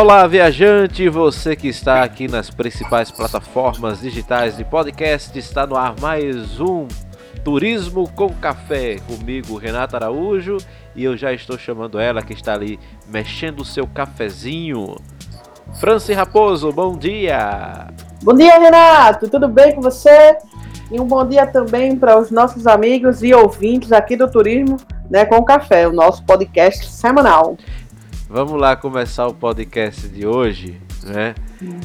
Olá, 0.00 0.24
viajante! 0.28 1.08
Você 1.08 1.56
que 1.56 1.66
está 1.66 2.04
aqui 2.04 2.28
nas 2.28 2.50
principais 2.50 3.10
plataformas 3.10 4.00
digitais 4.00 4.56
de 4.56 4.64
podcast, 4.64 5.36
está 5.36 5.66
no 5.66 5.74
ar 5.74 5.96
mais 6.00 6.60
um 6.60 6.86
Turismo 7.42 8.08
com 8.14 8.28
Café. 8.28 8.98
Comigo, 9.08 9.56
Renato 9.56 9.96
Araújo, 9.96 10.58
e 10.94 11.02
eu 11.02 11.16
já 11.16 11.32
estou 11.32 11.58
chamando 11.58 11.98
ela 11.98 12.22
que 12.22 12.32
está 12.32 12.54
ali 12.54 12.78
mexendo 13.08 13.58
o 13.58 13.64
seu 13.64 13.88
cafezinho. 13.88 14.94
Franci 15.80 16.12
Raposo, 16.12 16.70
bom 16.70 16.96
dia! 16.96 17.88
Bom 18.22 18.34
dia, 18.34 18.56
Renato! 18.56 19.28
Tudo 19.28 19.48
bem 19.48 19.74
com 19.74 19.80
você? 19.80 20.38
E 20.92 21.00
um 21.00 21.06
bom 21.06 21.26
dia 21.26 21.44
também 21.44 21.98
para 21.98 22.16
os 22.16 22.30
nossos 22.30 22.68
amigos 22.68 23.20
e 23.24 23.34
ouvintes 23.34 23.90
aqui 23.90 24.16
do 24.16 24.30
Turismo 24.30 24.76
né, 25.10 25.24
com 25.24 25.42
Café, 25.42 25.88
o 25.88 25.92
nosso 25.92 26.22
podcast 26.24 26.86
semanal. 26.90 27.56
Vamos 28.30 28.60
lá 28.60 28.76
começar 28.76 29.26
o 29.26 29.32
podcast 29.32 30.06
de 30.06 30.26
hoje, 30.26 30.78
né? 31.02 31.34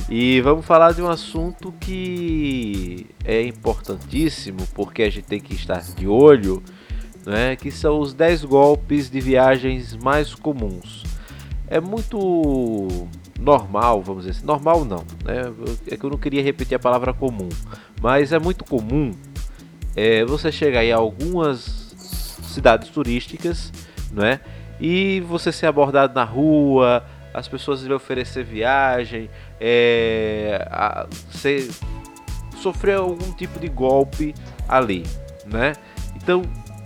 E 0.09 0.41
vamos 0.41 0.65
falar 0.65 0.93
de 0.93 1.01
um 1.01 1.09
assunto 1.09 1.73
que 1.79 3.07
é 3.23 3.41
importantíssimo, 3.43 4.67
porque 4.73 5.03
a 5.03 5.09
gente 5.09 5.23
tem 5.23 5.39
que 5.39 5.53
estar 5.53 5.81
de 5.81 6.05
olho, 6.05 6.61
né? 7.25 7.55
Que 7.55 7.71
são 7.71 7.98
os 7.98 8.13
10 8.13 8.43
golpes 8.43 9.09
de 9.09 9.21
viagens 9.21 9.95
mais 9.95 10.35
comuns. 10.35 11.03
É 11.65 11.79
muito 11.79 13.07
normal, 13.39 14.01
vamos 14.01 14.25
dizer 14.25 14.37
assim, 14.37 14.45
normal 14.45 14.84
não, 14.84 15.05
né? 15.23 15.43
É 15.89 15.95
que 15.95 16.05
eu 16.05 16.09
não 16.09 16.17
queria 16.17 16.43
repetir 16.43 16.75
a 16.75 16.79
palavra 16.79 17.13
comum, 17.13 17.48
mas 18.01 18.34
é 18.34 18.37
muito 18.37 18.65
comum 18.65 19.13
é, 19.95 20.25
você 20.25 20.51
chegar 20.51 20.84
em 20.84 20.91
algumas 20.91 21.95
cidades 22.43 22.89
turísticas, 22.89 23.71
né? 24.12 24.41
E 24.83 25.21
você 25.21 25.49
ser 25.49 25.67
abordado 25.67 26.13
na 26.13 26.25
rua, 26.25 27.05
as 27.34 27.48
pessoas 27.48 27.81
lhe 27.84 27.93
oferecer 27.93 28.43
viagem, 28.43 29.29
é, 29.57 30.67
a, 30.70 31.07
ser, 31.31 31.71
sofrer 32.62 32.98
algum 32.98 33.31
tipo 33.31 33.57
de 33.62 33.70
golpe 33.70 34.35
ali, 34.67 35.05
né? 35.45 35.71
Então 36.17 36.41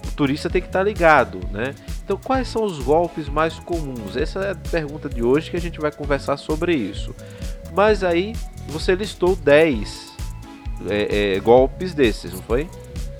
o 0.08 0.12
turista 0.12 0.48
tem 0.48 0.62
que 0.62 0.68
estar 0.68 0.80
tá 0.80 0.86
ligado, 0.86 1.40
né? 1.52 1.74
Então 2.06 2.20
quais 2.24 2.48
são 2.48 2.64
os 2.64 2.78
golpes 2.78 3.28
mais 3.28 3.58
comuns? 3.58 4.16
Essa 4.16 4.42
é 4.42 4.52
a 4.52 4.56
pergunta 4.56 5.10
de 5.10 5.24
hoje 5.24 5.50
que 5.50 5.58
a 5.58 5.62
gente 5.62 5.82
vai 5.82 5.92
conversar 5.92 6.38
sobre 6.38 6.76
isso. 6.76 7.16
Mas 7.74 8.04
aí 8.04 8.36
você 8.68 8.94
listou 8.94 9.36
10 9.36 10.16
é, 10.88 11.36
é, 11.36 11.40
golpes 11.40 11.96
desses, 11.96 12.32
não 12.32 12.44
foi? 12.44 12.70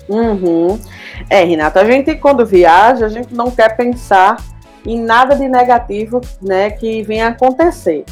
Uhum. 0.08 0.80
É, 1.28 1.42
Renato, 1.42 1.80
a 1.80 1.84
gente 1.84 2.14
quando 2.14 2.46
viaja, 2.46 3.06
a 3.06 3.08
gente 3.08 3.34
não 3.34 3.50
quer 3.50 3.76
pensar 3.76 4.36
em 4.86 5.00
nada 5.00 5.34
de 5.34 5.48
negativo 5.48 6.20
né, 6.40 6.70
que 6.70 7.02
venha 7.02 7.28
acontecer. 7.28 8.04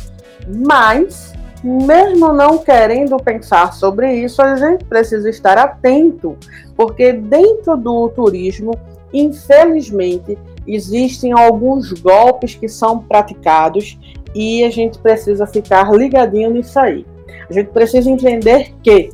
Mas, 0.46 1.32
mesmo 1.62 2.32
não 2.32 2.58
querendo 2.58 3.16
pensar 3.16 3.72
sobre 3.72 4.12
isso, 4.14 4.42
a 4.42 4.56
gente 4.56 4.84
precisa 4.84 5.28
estar 5.28 5.58
atento, 5.58 6.36
porque 6.76 7.12
dentro 7.12 7.76
do 7.76 8.08
turismo, 8.10 8.72
infelizmente, 9.12 10.38
existem 10.66 11.32
alguns 11.32 11.92
golpes 11.92 12.54
que 12.54 12.68
são 12.68 12.98
praticados 12.98 13.98
e 14.34 14.64
a 14.64 14.70
gente 14.70 14.98
precisa 14.98 15.46
ficar 15.46 15.90
ligadinho 15.92 16.50
nisso 16.50 16.78
aí. 16.78 17.06
A 17.48 17.52
gente 17.52 17.70
precisa 17.70 18.10
entender 18.10 18.74
que 18.82 19.10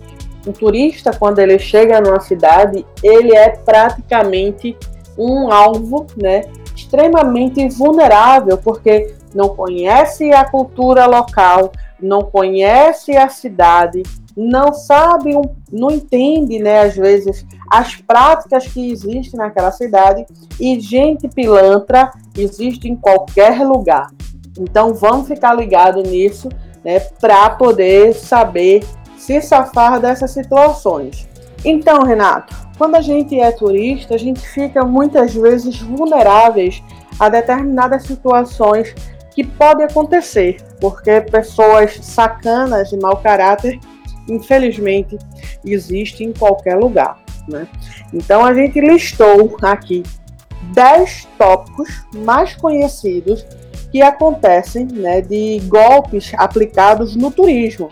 o 0.47 0.53
turista, 0.53 1.12
quando 1.16 1.39
ele 1.39 1.59
chega 1.59 2.00
numa 2.00 2.20
cidade, 2.20 2.84
ele 3.03 3.34
é 3.34 3.50
praticamente 3.50 4.77
um 5.16 5.53
alvo, 5.53 6.06
né, 6.16 6.42
extremamente 6.75 7.69
vulnerável, 7.69 8.59
porque 8.59 9.15
não 9.34 9.51
conhece 9.51 10.33
a 10.33 10.45
cultura 10.45 11.06
local, 11.06 11.73
não 12.01 12.23
conhece 12.23 13.17
a 13.17 13.28
cidade, 13.28 14.03
não 14.37 14.72
sabe, 14.72 15.33
não 15.71 15.91
entende, 15.91 16.59
né, 16.59 16.81
às 16.81 16.97
vezes, 16.97 17.47
as 17.71 17.97
práticas 17.97 18.66
que 18.66 18.91
existem 18.91 19.38
naquela 19.38 19.71
cidade 19.71 20.27
e 20.59 20.81
gente 20.81 21.28
pilantra 21.28 22.10
existe 22.37 22.89
em 22.89 22.97
qualquer 22.97 23.62
lugar. 23.62 24.09
Então 24.59 24.94
vamos 24.94 25.28
ficar 25.28 25.54
ligado 25.54 26.03
nisso, 26.03 26.49
né, 26.84 27.00
para 27.21 27.50
poder 27.50 28.15
saber 28.15 28.84
se 29.16 29.41
safar 29.41 30.00
dessas 30.00 30.31
situações. 30.33 31.28
Então, 31.65 32.03
Renato, 32.03 32.55
quando 32.77 32.97
a 32.97 33.00
gente 33.00 33.39
é 33.39 33.50
turista, 33.53 34.15
a 34.15 34.19
gente 34.19 34.41
fica 34.41 34.84
muitas 34.84 35.34
vezes 35.34 35.81
vulneráveis 35.81 36.83
a 37.19 37.28
determinadas 37.28 38.05
situações 38.05 38.95
que 39.34 39.45
podem 39.45 39.87
acontecer, 39.87 40.56
porque 40.81 41.21
pessoas 41.21 41.95
sacanas 42.03 42.91
de 42.91 42.97
mau 42.99 43.17
caráter, 43.17 43.78
infelizmente, 44.28 45.17
existem 45.65 46.28
em 46.28 46.33
qualquer 46.33 46.77
lugar. 46.77 47.22
Né? 47.49 47.67
Então 48.12 48.45
a 48.45 48.53
gente 48.53 48.81
listou 48.81 49.56
aqui 49.62 50.03
10 50.75 51.28
tópicos 51.39 52.05
mais 52.15 52.55
conhecidos 52.55 53.45
que 53.91 54.01
acontecem 54.03 54.87
né, 54.87 55.21
de 55.21 55.61
golpes 55.67 56.33
aplicados 56.37 57.15
no 57.15 57.31
turismo. 57.31 57.91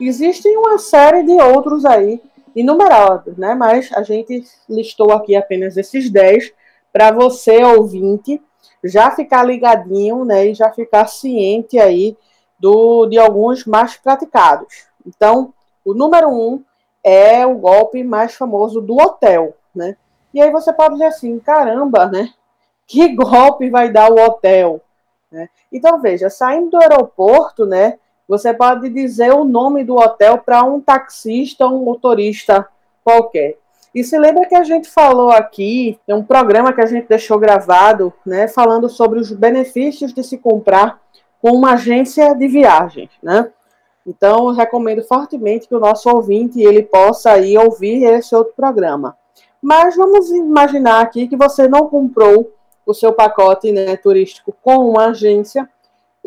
Existem 0.00 0.56
uma 0.56 0.78
série 0.78 1.22
de 1.24 1.32
outros 1.32 1.84
aí 1.84 2.20
inumerados, 2.60 3.36
né? 3.36 3.54
Mas 3.54 3.90
a 3.92 4.02
gente 4.02 4.44
listou 4.68 5.12
aqui 5.12 5.36
apenas 5.36 5.76
esses 5.76 6.10
10 6.10 6.52
para 6.92 7.12
você, 7.12 7.62
ouvinte, 7.62 8.42
já 8.82 9.10
ficar 9.10 9.44
ligadinho, 9.44 10.24
né? 10.24 10.46
E 10.46 10.54
já 10.54 10.70
ficar 10.70 11.06
ciente 11.06 11.78
aí 11.78 12.16
do, 12.58 13.06
de 13.06 13.18
alguns 13.18 13.64
mais 13.64 13.96
praticados. 13.96 14.86
Então, 15.06 15.52
o 15.84 15.94
número 15.94 16.28
um 16.28 16.62
é 17.04 17.46
o 17.46 17.54
golpe 17.54 18.02
mais 18.02 18.34
famoso 18.34 18.80
do 18.80 18.96
hotel, 18.96 19.54
né? 19.74 19.96
E 20.34 20.40
aí 20.40 20.50
você 20.50 20.72
pode 20.72 20.94
dizer 20.94 21.06
assim, 21.06 21.38
caramba, 21.38 22.06
né? 22.06 22.32
Que 22.86 23.08
golpe 23.14 23.70
vai 23.70 23.90
dar 23.90 24.10
o 24.10 24.18
hotel? 24.18 24.80
Né? 25.30 25.48
Então, 25.72 26.00
veja, 26.00 26.28
saindo 26.28 26.70
do 26.70 26.78
aeroporto, 26.78 27.66
né? 27.66 27.98
Você 28.28 28.52
pode 28.52 28.90
dizer 28.90 29.32
o 29.32 29.42
nome 29.42 29.82
do 29.82 29.96
hotel 29.96 30.36
para 30.36 30.62
um 30.62 30.80
taxista 30.80 31.66
ou 31.66 31.80
um 31.80 31.84
motorista 31.84 32.68
qualquer. 33.02 33.56
E 33.94 34.04
se 34.04 34.18
lembra 34.18 34.46
que 34.46 34.54
a 34.54 34.62
gente 34.62 34.88
falou 34.88 35.30
aqui, 35.30 35.98
tem 36.06 36.14
um 36.14 36.22
programa 36.22 36.72
que 36.74 36.80
a 36.82 36.86
gente 36.86 37.08
deixou 37.08 37.38
gravado, 37.38 38.12
né, 38.24 38.46
falando 38.46 38.86
sobre 38.88 39.18
os 39.18 39.32
benefícios 39.32 40.12
de 40.12 40.22
se 40.22 40.36
comprar 40.36 41.00
com 41.40 41.52
uma 41.52 41.72
agência 41.72 42.34
de 42.34 42.46
viagens, 42.46 43.10
né? 43.22 43.50
Então, 44.06 44.52
recomendo 44.52 45.02
fortemente 45.02 45.66
que 45.66 45.74
o 45.74 45.80
nosso 45.80 46.08
ouvinte 46.08 46.60
ele 46.60 46.82
possa 46.82 47.32
aí 47.32 47.56
ouvir 47.56 48.04
esse 48.04 48.34
outro 48.34 48.52
programa. 48.54 49.16
Mas 49.60 49.96
vamos 49.96 50.30
imaginar 50.30 51.00
aqui 51.00 51.26
que 51.28 51.36
você 51.36 51.66
não 51.66 51.88
comprou 51.88 52.52
o 52.86 52.94
seu 52.94 53.12
pacote 53.12 53.70
né, 53.70 53.96
turístico 53.96 54.54
com 54.62 54.90
uma 54.90 55.08
agência 55.08 55.68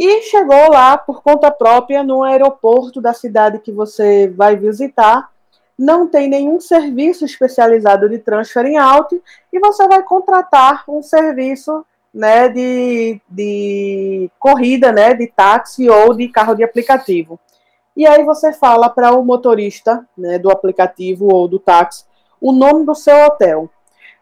e 0.03 0.23
chegou 0.23 0.72
lá 0.72 0.97
por 0.97 1.22
conta 1.22 1.51
própria 1.51 2.03
no 2.03 2.23
aeroporto 2.23 3.00
da 3.00 3.13
cidade 3.13 3.59
que 3.59 3.72
você 3.72 4.28
vai 4.28 4.56
visitar. 4.56 5.29
Não 5.78 6.07
tem 6.07 6.28
nenhum 6.28 6.59
serviço 6.59 7.23
especializado 7.23 8.09
de 8.09 8.17
transfer 8.17 8.66
em 8.66 8.79
alto 8.79 9.22
e 9.53 9.59
você 9.59 9.88
vai 9.88 10.01
contratar 10.01 10.84
um 10.88 11.03
serviço 11.03 11.85
né, 12.12 12.50
de, 12.50 13.22
de 13.29 14.31
corrida, 14.39 14.91
né, 14.91 15.13
de 15.13 15.28
táxi 15.28 15.88
ou 15.88 16.16
de 16.16 16.28
carro 16.29 16.56
de 16.56 16.63
aplicativo. 16.63 17.39
E 17.95 18.07
aí 18.07 18.23
você 18.23 18.51
fala 18.51 18.89
para 18.89 19.13
o 19.13 19.23
motorista 19.23 20.03
né, 20.18 20.39
do 20.39 20.50
aplicativo 20.50 21.31
ou 21.31 21.47
do 21.47 21.59
táxi 21.59 22.06
o 22.41 22.51
nome 22.51 22.88
do 22.88 22.95
seu 22.95 23.28
hotel. 23.28 23.69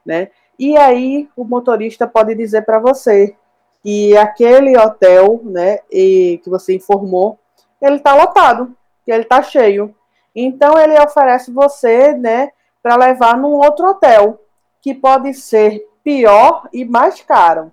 Né? 0.06 0.28
E 0.59 0.78
aí 0.78 1.29
o 1.38 1.46
motorista 1.46 2.06
pode 2.06 2.35
dizer 2.35 2.63
para 2.63 2.79
você 2.79 3.34
que 3.81 4.16
aquele 4.17 4.78
hotel, 4.78 5.40
né, 5.43 5.79
e 5.91 6.40
que 6.43 6.49
você 6.49 6.76
informou, 6.76 7.40
ele 7.81 7.96
está 7.96 8.14
lotado, 8.14 8.76
ele 9.08 9.23
está 9.23 9.41
cheio. 9.41 9.96
Então 10.35 10.78
ele 10.78 10.99
oferece 10.99 11.52
você, 11.52 12.14
né, 12.14 12.52
para 12.84 12.96
levar 12.96 13.37
num 13.37 13.53
outro 13.53 13.87
hotel, 13.87 14.41
que 14.81 14.93
pode 14.93 15.34
ser 15.34 15.85
pior 16.03 16.67
e 16.72 16.85
mais 16.85 17.22
caro. 17.22 17.72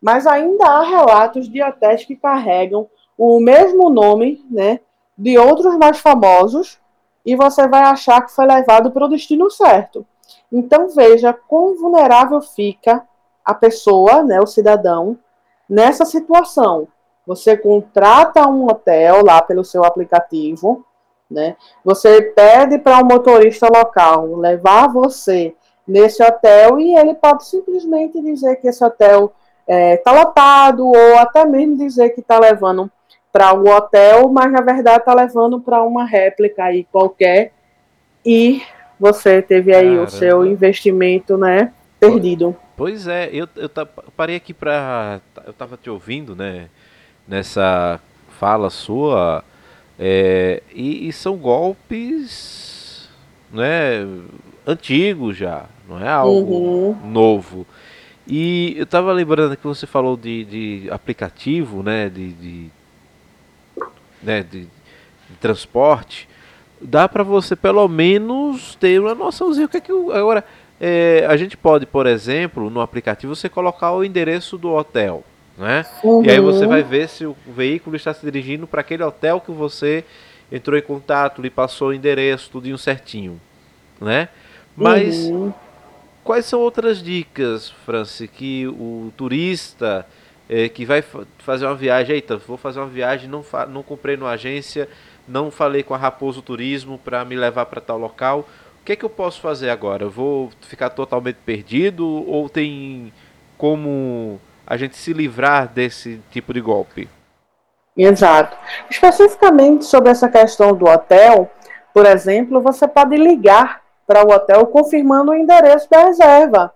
Mas 0.00 0.26
ainda 0.26 0.64
há 0.64 0.82
relatos 0.82 1.48
de 1.48 1.62
hotéis 1.62 2.04
que 2.04 2.16
carregam 2.16 2.88
o 3.16 3.40
mesmo 3.40 3.90
nome, 3.90 4.44
né, 4.50 4.80
de 5.16 5.36
outros 5.36 5.76
mais 5.76 5.98
famosos, 5.98 6.78
e 7.26 7.34
você 7.34 7.66
vai 7.66 7.82
achar 7.82 8.24
que 8.24 8.32
foi 8.32 8.46
levado 8.46 8.90
para 8.90 9.04
o 9.04 9.08
destino 9.08 9.50
certo. 9.50 10.06
Então 10.52 10.88
veja 10.88 11.32
quão 11.32 11.76
vulnerável 11.76 12.40
fica 12.40 13.06
a 13.44 13.52
pessoa, 13.52 14.22
né, 14.22 14.40
o 14.40 14.46
cidadão, 14.46 15.18
Nessa 15.68 16.04
situação, 16.04 16.88
você 17.26 17.56
contrata 17.56 18.48
um 18.48 18.66
hotel 18.66 19.24
lá 19.24 19.42
pelo 19.42 19.64
seu 19.64 19.84
aplicativo, 19.84 20.84
né? 21.30 21.56
Você 21.84 22.22
pede 22.22 22.78
para 22.78 22.98
um 22.98 23.04
motorista 23.04 23.68
local 23.68 24.34
levar 24.36 24.88
você 24.88 25.54
nesse 25.86 26.22
hotel 26.22 26.80
e 26.80 26.96
ele 26.96 27.14
pode 27.14 27.46
simplesmente 27.46 28.20
dizer 28.22 28.56
que 28.56 28.68
esse 28.68 28.82
hotel 28.84 29.32
está 29.66 29.74
é, 29.74 29.96
tá 29.98 30.12
lotado 30.12 30.86
ou 30.86 31.18
até 31.18 31.44
mesmo 31.44 31.76
dizer 31.76 32.10
que 32.10 32.20
está 32.20 32.38
levando 32.38 32.90
para 33.30 33.52
o 33.52 33.68
hotel, 33.68 34.28
mas 34.30 34.50
na 34.50 34.62
verdade 34.62 34.98
está 34.98 35.14
levando 35.14 35.60
para 35.60 35.82
uma 35.82 36.04
réplica 36.06 36.64
aí 36.64 36.84
qualquer 36.84 37.52
e 38.24 38.62
você 38.98 39.42
teve 39.42 39.74
aí 39.74 39.84
Caramba. 39.84 40.04
o 40.04 40.10
seu 40.10 40.46
investimento, 40.46 41.36
né, 41.36 41.72
perdido. 41.98 42.56
Pois 42.76 43.06
é, 43.06 43.28
eu, 43.32 43.48
eu 43.56 43.68
parei 44.16 44.36
aqui 44.36 44.54
para 44.54 45.20
eu 45.44 45.50
estava 45.50 45.76
te 45.76 45.90
ouvindo, 45.90 46.34
né, 46.36 46.68
nessa 47.26 48.00
fala 48.38 48.70
sua 48.70 49.44
é, 49.98 50.62
e, 50.72 51.08
e, 51.08 51.12
são 51.12 51.36
golpes, 51.36 53.08
né, 53.52 54.06
antigos 54.66 55.36
já, 55.36 55.66
não 55.88 56.00
é 56.00 56.08
algo 56.08 56.54
uhum. 56.54 57.10
novo. 57.10 57.66
E 58.26 58.74
eu 58.76 58.84
estava 58.84 59.12
lembrando 59.12 59.56
que 59.56 59.66
você 59.66 59.86
falou 59.86 60.16
de, 60.16 60.44
de 60.44 60.90
aplicativo, 60.90 61.82
né, 61.82 62.08
de, 62.08 62.32
de 62.32 62.70
né, 64.22 64.42
de, 64.42 64.62
de 64.62 65.36
transporte, 65.40 66.28
dá 66.80 67.08
para 67.08 67.22
você 67.22 67.56
pelo 67.56 67.86
menos 67.88 68.74
ter 68.76 69.00
uma 69.00 69.14
noçãozinha. 69.14 69.66
O 69.66 69.68
que 69.68 69.78
é 69.78 69.80
que 69.80 69.92
agora 69.92 70.44
é, 70.80 71.26
a 71.28 71.36
gente 71.36 71.56
pode, 71.56 71.86
por 71.86 72.06
exemplo, 72.06 72.70
no 72.70 72.80
aplicativo 72.80 73.34
você 73.34 73.48
colocar 73.48 73.92
o 73.92 74.04
endereço 74.04 74.56
do 74.56 74.72
hotel, 74.72 75.24
né? 75.56 75.84
Uhum. 76.04 76.24
E 76.24 76.30
aí 76.30 76.40
você 76.40 76.66
vai 76.66 76.82
ver 76.82 77.08
se 77.08 77.26
o 77.26 77.36
veículo 77.46 77.96
está 77.96 78.14
se 78.14 78.24
dirigindo 78.24 78.66
para 78.66 78.80
aquele 78.80 79.02
hotel 79.02 79.40
que 79.40 79.50
você 79.50 80.04
entrou 80.50 80.78
em 80.78 80.82
contato, 80.82 81.42
lhe 81.42 81.50
passou 81.50 81.88
o 81.88 81.92
endereço, 81.92 82.50
tudinho 82.50 82.78
certinho, 82.78 83.40
né? 84.00 84.28
Mas 84.76 85.24
uhum. 85.24 85.52
quais 86.22 86.44
são 86.44 86.60
outras 86.60 87.02
dicas, 87.02 87.70
Franci, 87.84 88.28
que 88.28 88.66
o 88.68 89.12
turista 89.16 90.06
é, 90.48 90.68
que 90.68 90.86
vai 90.86 91.02
fazer 91.38 91.66
uma 91.66 91.74
viagem, 91.74 92.14
eita, 92.14 92.36
vou 92.36 92.56
fazer 92.56 92.78
uma 92.78 92.86
viagem, 92.86 93.28
não, 93.28 93.44
não 93.68 93.82
comprei 93.82 94.16
numa 94.16 94.30
agência, 94.30 94.88
não 95.26 95.50
falei 95.50 95.82
com 95.82 95.92
a 95.92 95.98
Raposo 95.98 96.40
Turismo 96.40 96.98
para 96.98 97.24
me 97.24 97.36
levar 97.36 97.66
para 97.66 97.80
tal 97.80 97.98
local. 97.98 98.48
Que 98.88 98.96
que 98.96 99.04
eu 99.04 99.10
posso 99.10 99.42
fazer 99.42 99.68
agora? 99.68 100.04
Eu 100.04 100.10
vou 100.10 100.48
ficar 100.62 100.88
totalmente 100.88 101.36
perdido 101.44 102.06
ou 102.26 102.48
tem 102.48 103.12
como 103.58 104.40
a 104.66 104.78
gente 104.78 104.96
se 104.96 105.12
livrar 105.12 105.68
desse 105.68 106.22
tipo 106.30 106.54
de 106.54 106.60
golpe? 106.62 107.06
Exato. 107.94 108.56
Especificamente 108.88 109.84
sobre 109.84 110.08
essa 110.10 110.26
questão 110.26 110.74
do 110.74 110.86
hotel, 110.86 111.50
por 111.92 112.06
exemplo, 112.06 112.62
você 112.62 112.88
pode 112.88 113.14
ligar 113.14 113.82
para 114.06 114.26
o 114.26 114.32
hotel 114.32 114.64
confirmando 114.68 115.32
o 115.32 115.36
endereço 115.36 115.86
da 115.90 116.04
reserva. 116.04 116.72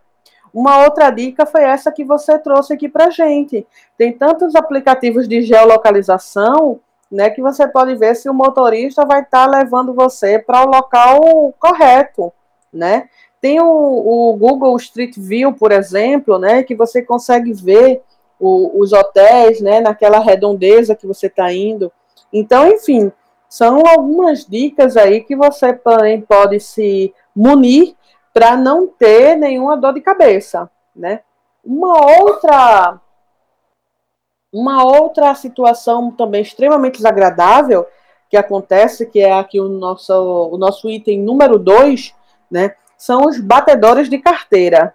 Uma 0.52 0.84
outra 0.84 1.08
dica 1.08 1.46
foi 1.46 1.62
essa 1.62 1.90
que 1.90 2.04
você 2.04 2.38
trouxe 2.38 2.74
aqui 2.74 2.90
para 2.90 3.08
gente. 3.08 3.66
Tem 3.96 4.12
tantos 4.12 4.54
aplicativos 4.54 5.26
de 5.26 5.40
geolocalização, 5.40 6.78
né, 7.12 7.28
que 7.28 7.42
você 7.42 7.68
pode 7.68 7.94
ver 7.94 8.16
se 8.16 8.28
o 8.28 8.34
motorista 8.34 9.04
vai 9.04 9.20
estar 9.20 9.46
tá 9.46 9.58
levando 9.58 9.92
você 9.92 10.38
para 10.38 10.64
o 10.64 10.70
local 10.70 11.20
correto, 11.58 12.32
né? 12.72 13.10
Tem 13.38 13.60
o, 13.60 13.66
o, 13.66 14.36
Google 14.36 14.74
Street 14.76 15.16
View, 15.18 15.52
por 15.52 15.72
exemplo, 15.72 16.38
né, 16.38 16.62
que 16.62 16.74
você 16.74 17.02
consegue 17.02 17.52
ver 17.52 18.02
o, 18.40 18.80
os 18.80 18.92
hotéis, 18.92 19.60
né, 19.60 19.80
naquela 19.80 20.20
redondeza 20.20 20.94
que 20.94 21.06
você 21.06 21.26
está 21.26 21.52
indo. 21.52 21.92
Então, 22.32 22.66
enfim, 22.68 23.12
são 23.46 23.82
algumas 23.86 24.46
dicas 24.46 24.96
aí 24.96 25.20
que 25.20 25.36
você 25.36 25.74
também 25.74 26.22
pode 26.22 26.60
se 26.60 27.12
munir 27.36 27.94
para 28.32 28.56
não 28.56 28.86
ter 28.86 29.36
nenhuma 29.36 29.76
dor 29.76 29.92
de 29.92 30.00
cabeça, 30.00 30.70
né? 30.96 31.20
Uma 31.62 32.22
outra 32.22 33.01
uma 34.52 34.84
outra 34.84 35.34
situação 35.34 36.10
também 36.10 36.42
extremamente 36.42 36.96
desagradável 36.96 37.86
que 38.28 38.36
acontece, 38.36 39.06
que 39.06 39.20
é 39.20 39.32
aqui 39.32 39.60
o 39.60 39.68
nosso, 39.68 40.12
o 40.12 40.56
nosso 40.58 40.88
item 40.88 41.20
número 41.20 41.58
2, 41.58 42.14
né, 42.50 42.74
são 42.96 43.26
os 43.26 43.40
batedores 43.40 44.08
de 44.08 44.18
carteira. 44.18 44.94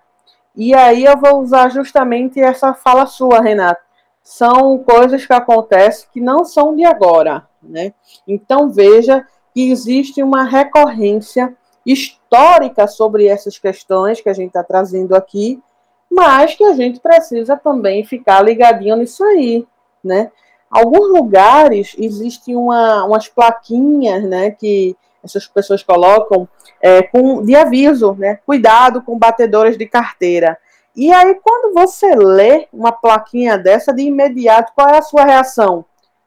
E 0.56 0.74
aí 0.74 1.06
eu 1.06 1.18
vou 1.18 1.42
usar 1.42 1.70
justamente 1.70 2.40
essa 2.40 2.74
fala 2.74 3.06
sua, 3.06 3.42
Renato. 3.42 3.82
São 4.24 4.80
coisas 4.80 5.26
que 5.26 5.34
acontecem 5.34 6.08
que 6.12 6.20
não 6.20 6.44
são 6.44 6.76
de 6.76 6.84
agora, 6.84 7.48
né? 7.62 7.94
Então 8.28 8.70
veja 8.70 9.26
que 9.54 9.72
existe 9.72 10.22
uma 10.24 10.44
recorrência 10.44 11.56
histórica 11.86 12.88
sobre 12.88 13.28
essas 13.28 13.58
questões 13.58 14.20
que 14.20 14.30
a 14.30 14.34
gente 14.34 14.48
está 14.48 14.64
trazendo 14.64 15.16
aqui, 15.16 15.62
mas 16.10 16.56
que 16.56 16.64
a 16.64 16.74
gente 16.74 17.00
precisa 17.00 17.56
também 17.58 18.04
ficar 18.04 18.42
ligadinho 18.42 18.96
nisso 18.96 19.24
aí, 19.24 19.66
né? 20.04 20.32
Alguns 20.70 21.10
lugares 21.10 21.96
existem 21.98 22.56
uma, 22.56 23.06
umas 23.06 23.28
plaquinhas, 23.28 24.24
né, 24.24 24.52
que 24.52 24.98
essas 25.24 25.48
pessoas 25.48 25.82
colocam 25.82 26.48
é, 26.82 27.02
com, 27.04 27.44
de 27.44 27.56
aviso, 27.56 28.14
né? 28.14 28.40
Cuidado 28.46 29.02
com 29.02 29.18
batedores 29.18 29.78
de 29.78 29.86
carteira. 29.86 30.58
E 30.96 31.12
aí, 31.12 31.36
quando 31.36 31.74
você 31.74 32.16
lê 32.16 32.68
uma 32.74 32.92
plaquinha 32.92 33.58
dessa, 33.58 33.94
de 33.94 34.02
imediato, 34.02 34.74
qual 34.74 34.90
é 34.90 34.98
a 34.98 35.02
sua 35.02 35.24
reação? 35.24 35.86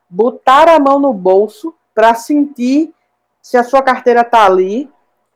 Botar 0.09 0.69
a 0.69 0.79
mão 0.79 0.99
no 0.99 1.13
bolso 1.13 1.75
para 1.95 2.15
sentir 2.15 2.95
se 3.43 3.57
a 3.57 3.65
sua 3.65 3.83
carteira 3.83 4.21
está 4.21 4.47
ali, 4.47 4.89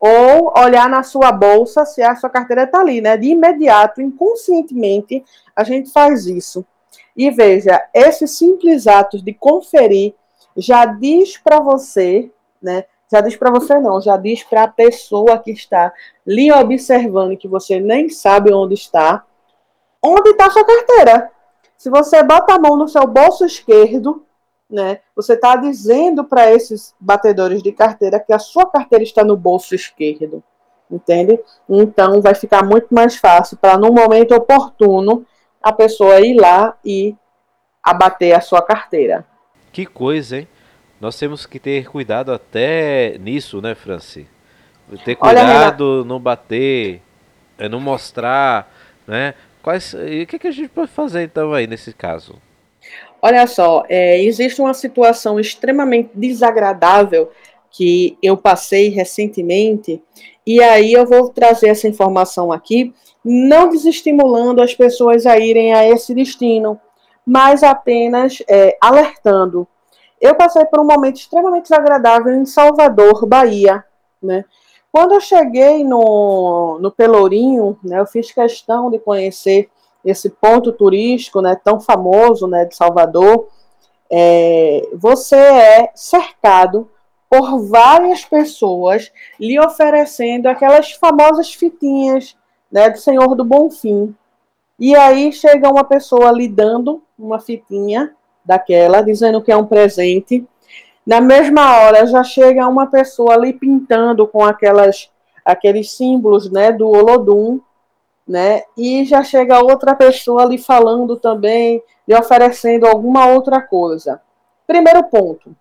ou 0.06 0.52
olhar 0.58 0.86
na 0.86 1.02
sua 1.02 1.32
bolsa 1.32 1.86
se 1.86 2.02
a 2.02 2.14
sua 2.14 2.28
carteira 2.28 2.64
está 2.64 2.80
ali, 2.80 3.00
né? 3.00 3.16
De 3.16 3.28
imediato, 3.28 4.02
inconscientemente, 4.02 5.24
a 5.56 5.64
gente 5.64 5.90
faz 5.90 6.26
isso. 6.26 6.62
E 7.16 7.30
veja, 7.30 7.82
esses 7.94 8.36
simples 8.36 8.86
atos 8.86 9.22
de 9.22 9.32
conferir 9.32 10.14
já 10.54 10.84
diz 10.84 11.38
para 11.38 11.58
você, 11.58 12.30
né? 12.60 12.84
Já 13.10 13.22
diz 13.22 13.34
para 13.34 13.50
você 13.50 13.80
não, 13.80 13.98
já 13.98 14.18
diz 14.18 14.44
para 14.44 14.64
a 14.64 14.68
pessoa 14.68 15.38
que 15.38 15.52
está 15.52 15.90
lhe 16.26 16.52
observando 16.52 17.36
que 17.36 17.48
você 17.48 17.80
nem 17.80 18.10
sabe 18.10 18.52
onde 18.52 18.74
está, 18.74 19.24
onde 20.02 20.30
está 20.30 20.50
sua 20.50 20.66
carteira. 20.66 21.30
Se 21.78 21.88
você 21.88 22.22
bota 22.22 22.54
a 22.54 22.58
mão 22.58 22.76
no 22.76 22.88
seu 22.88 23.06
bolso 23.06 23.46
esquerdo, 23.46 24.22
né? 24.74 24.98
Você 25.14 25.34
está 25.34 25.54
dizendo 25.54 26.24
para 26.24 26.52
esses 26.52 26.94
batedores 26.98 27.62
de 27.62 27.70
carteira 27.70 28.18
que 28.18 28.32
a 28.32 28.40
sua 28.40 28.68
carteira 28.68 29.04
está 29.04 29.22
no 29.22 29.36
bolso 29.36 29.72
esquerdo, 29.72 30.42
entende? 30.90 31.38
Então 31.68 32.20
vai 32.20 32.34
ficar 32.34 32.64
muito 32.64 32.92
mais 32.92 33.14
fácil 33.16 33.56
para 33.56 33.78
no 33.78 33.92
momento 33.92 34.34
oportuno 34.34 35.24
a 35.62 35.72
pessoa 35.72 36.20
ir 36.20 36.34
lá 36.34 36.76
e 36.84 37.14
abater 37.80 38.34
a 38.34 38.40
sua 38.40 38.60
carteira. 38.60 39.24
Que 39.72 39.86
coisa, 39.86 40.38
hein? 40.38 40.48
Nós 41.00 41.16
temos 41.16 41.46
que 41.46 41.60
ter 41.60 41.88
cuidado 41.88 42.32
até 42.32 43.16
nisso, 43.18 43.62
né, 43.62 43.76
Franci? 43.76 44.26
Ter 45.04 45.14
cuidado, 45.14 46.00
Olha, 46.00 46.04
não 46.04 46.18
bater, 46.18 47.00
é 47.56 47.68
não 47.68 47.80
mostrar, 47.80 48.70
né? 49.06 49.34
Quais, 49.62 49.94
e 49.94 50.22
o 50.22 50.26
que, 50.26 50.38
que 50.38 50.48
a 50.48 50.52
gente 50.52 50.68
pode 50.68 50.90
fazer 50.90 51.22
então 51.22 51.52
aí 51.52 51.66
nesse 51.66 51.92
caso? 51.92 52.34
Olha 53.26 53.46
só, 53.46 53.84
é, 53.88 54.22
existe 54.22 54.60
uma 54.60 54.74
situação 54.74 55.40
extremamente 55.40 56.10
desagradável 56.14 57.30
que 57.70 58.18
eu 58.22 58.36
passei 58.36 58.90
recentemente, 58.90 60.02
e 60.46 60.62
aí 60.62 60.92
eu 60.92 61.06
vou 61.06 61.30
trazer 61.30 61.68
essa 61.68 61.88
informação 61.88 62.52
aqui, 62.52 62.92
não 63.24 63.70
desestimulando 63.70 64.60
as 64.60 64.74
pessoas 64.74 65.24
a 65.24 65.38
irem 65.38 65.72
a 65.72 65.88
esse 65.88 66.14
destino, 66.14 66.78
mas 67.24 67.62
apenas 67.62 68.42
é, 68.46 68.76
alertando. 68.78 69.66
Eu 70.20 70.34
passei 70.34 70.66
por 70.66 70.80
um 70.80 70.86
momento 70.86 71.16
extremamente 71.16 71.70
desagradável 71.70 72.34
em 72.34 72.44
Salvador, 72.44 73.24
Bahia, 73.24 73.82
né? 74.22 74.44
Quando 74.92 75.14
eu 75.14 75.20
cheguei 75.22 75.82
no, 75.82 76.78
no 76.78 76.92
Pelourinho, 76.92 77.78
né, 77.82 78.00
eu 78.00 78.06
fiz 78.06 78.30
questão 78.30 78.90
de 78.90 78.98
conhecer 78.98 79.70
esse 80.04 80.28
ponto 80.28 80.72
turístico 80.72 81.40
né, 81.40 81.56
tão 81.62 81.80
famoso 81.80 82.46
né, 82.46 82.64
de 82.64 82.76
Salvador, 82.76 83.48
é, 84.10 84.88
você 84.94 85.36
é 85.36 85.90
cercado 85.94 86.90
por 87.28 87.66
várias 87.66 88.24
pessoas 88.24 89.10
lhe 89.40 89.58
oferecendo 89.58 90.46
aquelas 90.46 90.92
famosas 90.92 91.52
fitinhas 91.52 92.36
né, 92.70 92.90
do 92.90 92.98
Senhor 92.98 93.34
do 93.34 93.44
Bonfim. 93.44 94.14
E 94.78 94.94
aí 94.94 95.32
chega 95.32 95.70
uma 95.70 95.84
pessoa 95.84 96.30
lhe 96.30 96.48
dando 96.48 97.02
uma 97.18 97.40
fitinha 97.40 98.12
daquela, 98.44 99.00
dizendo 99.00 99.42
que 99.42 99.50
é 99.50 99.56
um 99.56 99.66
presente. 99.66 100.46
Na 101.06 101.20
mesma 101.20 101.78
hora 101.78 102.06
já 102.06 102.22
chega 102.22 102.66
uma 102.68 102.86
pessoa 102.86 103.34
ali 103.34 103.52
pintando 103.52 104.26
com 104.26 104.44
aquelas 104.44 105.10
aqueles 105.44 105.92
símbolos 105.92 106.50
né, 106.50 106.72
do 106.72 106.88
Olodum 106.88 107.60
né? 108.26 108.62
E 108.76 109.04
já 109.04 109.22
chega 109.22 109.62
outra 109.62 109.94
pessoa 109.94 110.42
ali 110.42 110.58
falando 110.58 111.16
também, 111.16 111.82
lhe 112.06 112.14
oferecendo 112.16 112.86
alguma 112.86 113.26
outra 113.26 113.60
coisa. 113.60 114.20
Primeiro 114.66 115.04
ponto, 115.04 115.54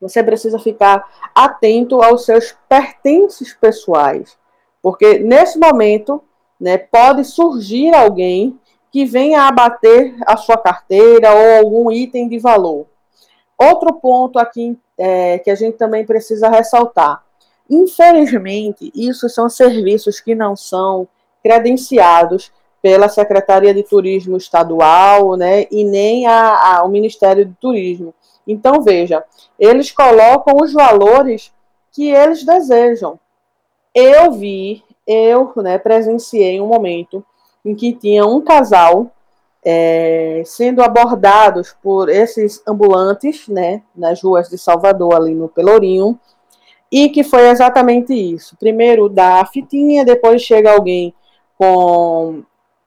você 0.00 0.22
precisa 0.22 0.58
ficar 0.58 1.04
atento 1.34 2.02
aos 2.02 2.24
seus 2.24 2.56
pertences 2.68 3.54
pessoais, 3.54 4.36
porque 4.82 5.18
nesse 5.18 5.58
momento, 5.58 6.22
né, 6.60 6.76
pode 6.78 7.24
surgir 7.24 7.94
alguém 7.94 8.58
que 8.92 9.04
venha 9.04 9.42
abater 9.42 10.14
a 10.26 10.36
sua 10.36 10.56
carteira 10.56 11.32
ou 11.32 11.58
algum 11.58 11.90
item 11.90 12.28
de 12.28 12.38
valor. 12.38 12.86
Outro 13.58 13.94
ponto 13.94 14.38
aqui 14.38 14.78
é, 14.98 15.38
que 15.38 15.50
a 15.50 15.54
gente 15.54 15.76
também 15.76 16.04
precisa 16.04 16.48
ressaltar. 16.48 17.24
Infelizmente, 17.68 18.92
isso 18.94 19.28
são 19.28 19.48
serviços 19.48 20.20
que 20.20 20.34
não 20.34 20.54
são 20.54 21.08
credenciados 21.46 22.50
pela 22.82 23.08
Secretaria 23.08 23.72
de 23.72 23.84
Turismo 23.84 24.36
Estadual, 24.36 25.36
né, 25.36 25.66
e 25.70 25.84
nem 25.84 26.26
a, 26.26 26.78
a, 26.78 26.84
o 26.84 26.88
Ministério 26.88 27.46
do 27.46 27.54
Turismo. 27.60 28.12
Então, 28.44 28.82
veja, 28.82 29.24
eles 29.56 29.92
colocam 29.92 30.56
os 30.60 30.72
valores 30.72 31.52
que 31.92 32.10
eles 32.10 32.44
desejam. 32.44 33.16
Eu 33.94 34.32
vi, 34.32 34.82
eu 35.06 35.52
né, 35.58 35.78
presenciei 35.78 36.60
um 36.60 36.66
momento 36.66 37.24
em 37.64 37.76
que 37.76 37.92
tinha 37.92 38.26
um 38.26 38.40
casal 38.40 39.12
é, 39.64 40.42
sendo 40.44 40.82
abordados 40.82 41.76
por 41.80 42.08
esses 42.08 42.60
ambulantes, 42.66 43.46
né, 43.46 43.82
nas 43.94 44.20
ruas 44.20 44.48
de 44.48 44.58
Salvador, 44.58 45.14
ali 45.14 45.32
no 45.32 45.48
Pelourinho, 45.48 46.18
e 46.90 47.08
que 47.08 47.22
foi 47.22 47.48
exatamente 47.48 48.12
isso. 48.12 48.56
Primeiro 48.58 49.08
dá 49.08 49.40
a 49.40 49.46
fitinha, 49.46 50.04
depois 50.04 50.42
chega 50.42 50.72
alguém 50.72 51.14
com 51.56 52.42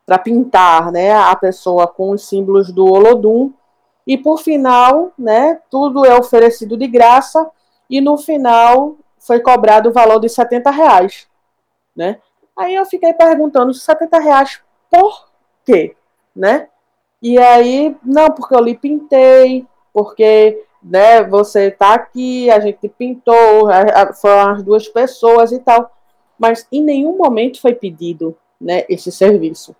para 0.06 0.18
pintar, 0.18 0.92
né, 0.92 1.12
a 1.12 1.36
pessoa 1.36 1.88
com 1.88 2.10
os 2.10 2.28
símbolos 2.28 2.72
do 2.72 2.84
Olodum, 2.84 3.52
e 4.08 4.18
por 4.18 4.40
final, 4.40 5.12
né, 5.16 5.60
tudo 5.70 6.04
é 6.04 6.18
oferecido 6.18 6.76
de 6.76 6.88
graça, 6.88 7.48
e 7.88 8.02
no 8.02 8.18
final 8.18 8.96
foi 9.20 9.40
cobrado 9.40 9.90
o 9.90 9.94
valor 9.94 10.20
de 10.20 10.28
70 10.28 10.72
reais, 10.72 11.28
né? 11.96 12.20
Aí 12.58 12.74
eu 12.74 12.86
fiquei 12.86 13.14
perguntando, 13.14 13.72
70 13.72 14.20
reais 14.20 14.62
por 14.90 15.30
quê? 15.64 15.96
Né? 16.36 16.68
E 17.22 17.38
aí, 17.38 17.96
não, 18.04 18.32
porque 18.32 18.56
eu 18.56 18.62
lhe 18.62 18.76
pintei, 18.76 19.66
porque 19.94 20.64
né, 20.82 21.24
você 21.24 21.70
tá 21.70 21.94
aqui, 21.94 22.50
a 22.50 22.60
gente 22.60 22.88
pintou, 22.90 23.68
foram 24.20 24.52
as 24.52 24.64
duas 24.64 24.88
pessoas 24.88 25.52
e 25.52 25.60
tal. 25.60 25.92
Mas 26.38 26.66
em 26.72 26.82
nenhum 26.82 27.18
momento 27.18 27.62
foi 27.62 27.76
pedido 27.76 28.36
né, 28.60 28.84
esse 28.89 29.12
serviço, 29.12 29.75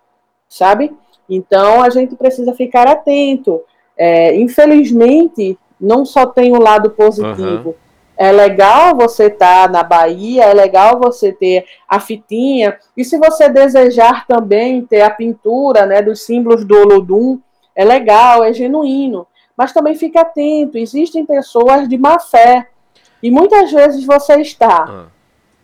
sabe? 0.48 0.94
Então 1.28 1.82
a 1.82 1.90
gente 1.90 2.16
precisa 2.16 2.54
ficar 2.54 2.86
atento. 2.88 3.62
É, 3.96 4.34
infelizmente, 4.36 5.58
não 5.80 6.04
só 6.04 6.26
tem 6.26 6.52
o 6.52 6.56
um 6.56 6.60
lado 6.60 6.90
positivo. 6.90 7.70
Uhum 7.70 7.90
é 8.20 8.30
legal 8.30 8.94
você 8.94 9.28
estar 9.28 9.66
tá 9.66 9.72
na 9.72 9.82
Bahia, 9.82 10.44
é 10.44 10.52
legal 10.52 11.00
você 11.00 11.32
ter 11.32 11.64
a 11.88 11.98
fitinha. 11.98 12.76
E 12.94 13.02
se 13.02 13.16
você 13.16 13.48
desejar 13.48 14.26
também 14.26 14.84
ter 14.84 15.00
a 15.00 15.08
pintura 15.08 15.86
né, 15.86 16.02
dos 16.02 16.20
símbolos 16.26 16.62
do 16.62 16.76
Olodum, 16.76 17.40
é 17.74 17.82
legal, 17.82 18.44
é 18.44 18.52
genuíno. 18.52 19.26
Mas 19.56 19.72
também 19.72 19.94
fique 19.94 20.18
atento, 20.18 20.76
existem 20.76 21.24
pessoas 21.24 21.88
de 21.88 21.96
má 21.96 22.18
fé. 22.18 22.68
E 23.22 23.30
muitas 23.30 23.72
vezes 23.72 24.04
você 24.04 24.34
está 24.34 24.84
ah. 24.86 25.06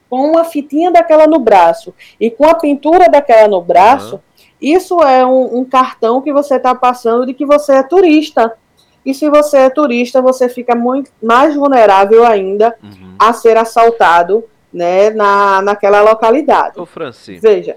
Com 0.09 0.31
uma 0.31 0.45
fitinha 0.45 0.91
daquela 0.91 1.27
no 1.27 1.39
braço 1.39 1.95
e 2.21 2.31
com 2.31 2.47
a 2.47 2.55
pintura 2.55 3.09
daquela 3.09 3.49
no 3.49 3.61
braço, 3.61 4.17
ah. 4.17 4.43
isso 4.61 5.03
é 5.03 5.25
um, 5.27 5.59
um 5.59 5.65
cartão 5.65 6.23
que 6.23 6.33
você 6.33 6.57
está 6.57 6.75
passando 6.75 7.27
de 7.27 7.35
que 7.35 7.45
você 7.45 7.73
é 7.73 7.83
turista. 7.83 8.57
E 9.05 9.15
se 9.15 9.31
você 9.31 9.59
é 9.59 9.71
turista, 9.71 10.21
você 10.21 10.49
fica 10.49 10.75
muito 10.75 11.11
mais 11.23 11.55
vulnerável 11.55 12.25
ainda 12.25 12.77
uhum. 12.83 13.15
a 13.19 13.33
ser 13.33 13.57
assaltado 13.57 14.45
né, 14.73 15.11
na, 15.11 15.63
naquela 15.63 16.03
localidade. 16.03 16.79
Ô, 16.79 16.85
Franci, 16.85 17.39
Veja. 17.39 17.77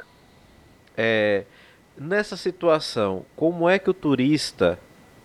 É, 0.97 1.43
nessa 1.97 2.35
situação, 2.35 3.25
como 3.35 3.69
é 3.69 3.77
que 3.77 3.89
o 3.89 3.93
turista, 3.93 4.79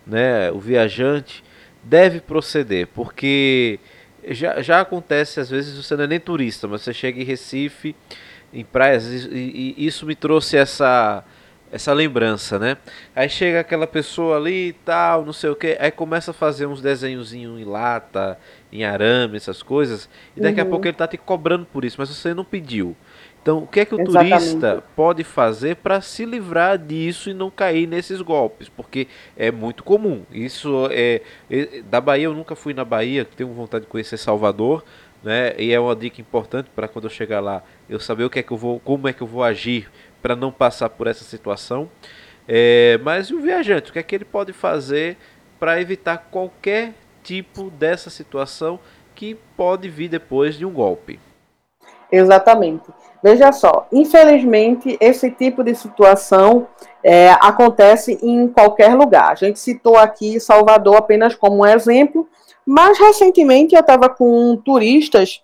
né, 0.05 0.51
o 0.51 0.59
viajante, 0.59 1.43
deve 1.83 2.19
proceder? 2.19 2.87
Porque 2.93 3.79
já, 4.29 4.61
já 4.61 4.81
acontece, 4.81 5.39
às 5.39 5.49
vezes, 5.49 5.75
você 5.75 5.95
não 5.95 6.03
é 6.03 6.07
nem 6.07 6.19
turista, 6.19 6.67
mas 6.67 6.81
você 6.81 6.93
chega 6.93 7.21
em 7.21 7.23
Recife, 7.23 7.95
em 8.53 8.63
praias, 8.63 9.05
e, 9.07 9.75
e 9.77 9.85
isso 9.85 10.05
me 10.05 10.15
trouxe 10.15 10.57
essa 10.57 11.23
essa 11.71 11.91
lembrança, 11.91 12.57
né? 12.57 12.77
Aí 13.13 13.27
chega 13.27 13.59
aquela 13.59 13.85
pessoa 13.85 14.37
ali 14.37 14.69
e 14.69 14.73
tal, 14.73 15.25
não 15.25 15.33
sei 15.33 15.49
o 15.49 15.55
que, 15.55 15.75
aí 15.79 15.91
começa 15.91 16.31
a 16.31 16.33
fazer 16.33 16.67
uns 16.67 16.79
desenhozinhos 16.79 17.59
em 17.59 17.65
lata, 17.65 18.39
em 18.71 18.85
arame, 18.85 19.35
essas 19.35 19.61
coisas, 19.61 20.07
e 20.37 20.41
daqui 20.41 20.61
uhum. 20.61 20.67
a 20.67 20.69
pouco 20.69 20.87
ele 20.87 20.95
tá 20.95 21.05
te 21.05 21.17
cobrando 21.17 21.65
por 21.65 21.83
isso, 21.83 21.97
mas 21.99 22.07
você 22.07 22.33
não 22.33 22.45
pediu. 22.45 22.95
Então, 23.45 23.59
o 23.59 23.67
que 23.67 23.81
é 23.81 23.85
que 23.85 23.93
o 23.93 24.01
Exatamente. 24.01 24.39
turista 24.39 24.83
pode 24.95 25.23
fazer 25.23 25.75
para 25.75 26.01
se 26.01 26.25
livrar 26.25 26.79
disso 26.79 27.29
e 27.29 27.33
não 27.33 27.51
cair 27.51 27.85
nesses 27.85 28.19
golpes? 28.19 28.67
Porque 28.67 29.07
é 29.37 29.51
muito 29.51 29.83
comum. 29.83 30.23
Isso 30.31 30.87
é, 30.89 31.21
é 31.47 31.83
da 31.83 32.01
Bahia 32.01 32.25
eu 32.25 32.33
nunca 32.33 32.55
fui 32.55 32.73
na 32.73 32.83
Bahia, 32.83 33.23
tenho 33.23 33.53
vontade 33.53 33.85
de 33.85 33.91
conhecer 33.91 34.17
Salvador, 34.17 34.83
né? 35.23 35.53
E 35.59 35.71
é 35.71 35.79
uma 35.79 35.95
dica 35.95 36.19
importante 36.19 36.71
para 36.75 36.87
quando 36.87 37.05
eu 37.05 37.09
chegar 37.11 37.39
lá, 37.39 37.61
eu 37.87 37.99
saber 37.99 38.23
o 38.23 38.31
que 38.31 38.39
é 38.39 38.41
que 38.41 38.51
eu 38.51 38.57
vou, 38.57 38.79
como 38.79 39.07
é 39.07 39.13
que 39.13 39.21
eu 39.21 39.27
vou 39.27 39.43
agir 39.43 39.91
para 40.23 40.35
não 40.35 40.51
passar 40.51 40.89
por 40.89 41.05
essa 41.05 41.23
situação. 41.23 41.87
É, 42.47 42.99
mas 43.03 43.29
o 43.29 43.39
viajante, 43.39 43.91
o 43.91 43.93
que 43.93 43.99
é 43.99 44.03
que 44.03 44.15
ele 44.15 44.25
pode 44.25 44.53
fazer 44.53 45.17
para 45.59 45.79
evitar 45.79 46.17
qualquer 46.31 46.95
tipo 47.21 47.69
dessa 47.69 48.09
situação 48.09 48.79
que 49.13 49.35
pode 49.55 49.87
vir 49.87 50.09
depois 50.09 50.55
de 50.55 50.65
um 50.65 50.73
golpe? 50.73 51.19
Exatamente. 52.11 52.85
Veja 53.23 53.51
só, 53.51 53.87
infelizmente 53.91 54.97
esse 54.99 55.31
tipo 55.31 55.63
de 55.63 55.73
situação 55.73 56.67
é, 57.03 57.31
acontece 57.41 58.19
em 58.21 58.47
qualquer 58.47 58.93
lugar. 58.95 59.31
A 59.31 59.35
gente 59.35 59.59
citou 59.59 59.97
aqui 59.97 60.39
Salvador 60.39 60.97
apenas 60.97 61.35
como 61.35 61.57
um 61.57 61.65
exemplo, 61.65 62.27
mas 62.65 62.97
recentemente 62.99 63.75
eu 63.75 63.81
estava 63.81 64.09
com 64.09 64.55
turistas 64.57 65.41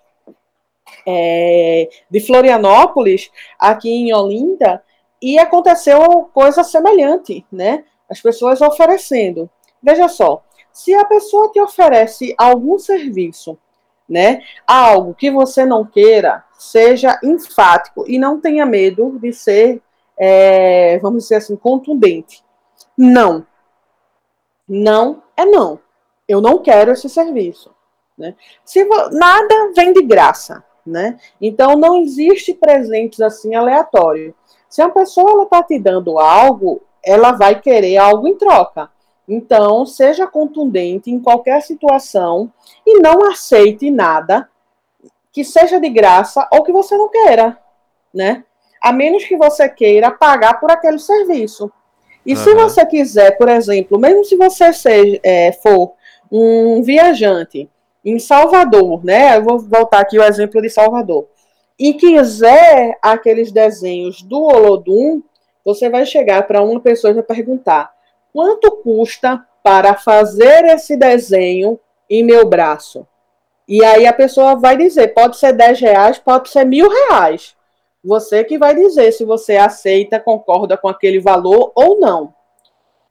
é, 1.07 1.89
de 2.09 2.19
Florianópolis, 2.19 3.31
aqui 3.59 3.89
em 3.89 4.13
Olinda, 4.13 4.83
e 5.21 5.37
aconteceu 5.39 6.29
coisa 6.33 6.63
semelhante, 6.63 7.45
né? 7.51 7.83
As 8.09 8.19
pessoas 8.19 8.61
oferecendo. 8.61 9.49
Veja 9.81 10.07
só, 10.07 10.43
se 10.71 10.93
a 10.93 11.05
pessoa 11.05 11.51
te 11.51 11.59
oferece 11.59 12.33
algum 12.37 12.77
serviço, 12.77 13.57
né, 14.07 14.41
algo 14.67 15.13
que 15.13 15.31
você 15.31 15.65
não 15.65 15.85
queira, 15.85 16.43
seja 16.61 17.19
enfático 17.23 18.05
e 18.07 18.19
não 18.19 18.39
tenha 18.39 18.65
medo 18.65 19.17
de 19.19 19.33
ser, 19.33 19.81
é, 20.17 20.99
vamos 20.99 21.23
dizer 21.23 21.35
assim, 21.35 21.55
contundente. 21.55 22.43
Não. 22.97 23.45
Não 24.67 25.23
é 25.35 25.45
não. 25.45 25.79
Eu 26.27 26.39
não 26.39 26.59
quero 26.59 26.91
esse 26.91 27.09
serviço. 27.09 27.73
Né? 28.17 28.35
Se 28.63 28.83
nada 28.85 29.71
vem 29.75 29.91
de 29.93 30.03
graça 30.03 30.63
né? 30.85 31.17
Então 31.39 31.77
não 31.77 32.01
existe 32.01 32.53
presentes 32.53 33.21
assim 33.21 33.55
aleatório. 33.55 34.33
Se 34.69 34.81
a 34.81 34.89
pessoa 34.89 35.43
está 35.43 35.61
te 35.61 35.77
dando 35.77 36.17
algo, 36.17 36.81
ela 37.03 37.31
vai 37.31 37.59
querer 37.59 37.97
algo 37.97 38.27
em 38.27 38.35
troca. 38.35 38.89
Então, 39.27 39.85
seja 39.85 40.27
contundente 40.27 41.11
em 41.11 41.19
qualquer 41.19 41.61
situação 41.61 42.51
e 42.85 42.99
não 42.99 43.29
aceite 43.29 43.89
nada 43.91 44.49
que 45.31 45.43
seja 45.43 45.79
de 45.79 45.89
graça 45.89 46.47
ou 46.51 46.63
que 46.63 46.71
você 46.71 46.97
não 46.97 47.09
queira, 47.09 47.57
né? 48.13 48.43
A 48.81 48.91
menos 48.91 49.23
que 49.23 49.37
você 49.37 49.69
queira 49.69 50.11
pagar 50.11 50.59
por 50.59 50.71
aquele 50.71 50.99
serviço. 50.99 51.71
E 52.25 52.33
uhum. 52.33 52.37
se 52.37 52.53
você 52.53 52.85
quiser, 52.85 53.37
por 53.37 53.49
exemplo, 53.49 53.97
mesmo 53.97 54.23
se 54.25 54.35
você 54.35 54.73
seja, 54.73 55.19
é, 55.23 55.51
for 55.51 55.93
um 56.31 56.81
viajante 56.81 57.69
em 58.03 58.19
Salvador, 58.19 59.03
né? 59.03 59.37
Eu 59.37 59.43
vou 59.43 59.59
voltar 59.59 59.99
aqui 59.99 60.17
o 60.17 60.23
exemplo 60.23 60.61
de 60.61 60.69
Salvador. 60.69 61.27
E 61.79 61.93
quiser 61.93 62.97
aqueles 63.01 63.51
desenhos 63.51 64.21
do 64.21 64.43
Olodum, 64.43 65.21
você 65.63 65.89
vai 65.89 66.05
chegar 66.05 66.47
para 66.47 66.61
uma 66.61 66.79
pessoa 66.79 67.11
e 67.11 67.15
vai 67.15 67.23
perguntar: 67.23 67.91
quanto 68.33 68.71
custa 68.77 69.45
para 69.63 69.95
fazer 69.95 70.65
esse 70.65 70.97
desenho 70.97 71.79
em 72.09 72.23
meu 72.23 72.47
braço? 72.47 73.07
E 73.71 73.85
aí 73.85 74.05
a 74.05 74.11
pessoa 74.11 74.57
vai 74.57 74.75
dizer: 74.75 75.13
pode 75.13 75.37
ser 75.37 75.53
10 75.53 75.79
reais, 75.79 76.19
pode 76.19 76.49
ser 76.49 76.65
mil 76.65 76.89
reais. 76.89 77.55
Você 78.03 78.43
que 78.43 78.57
vai 78.57 78.75
dizer 78.75 79.13
se 79.13 79.23
você 79.23 79.55
aceita, 79.55 80.19
concorda 80.19 80.75
com 80.75 80.89
aquele 80.89 81.21
valor 81.21 81.71
ou 81.73 81.97
não. 81.97 82.33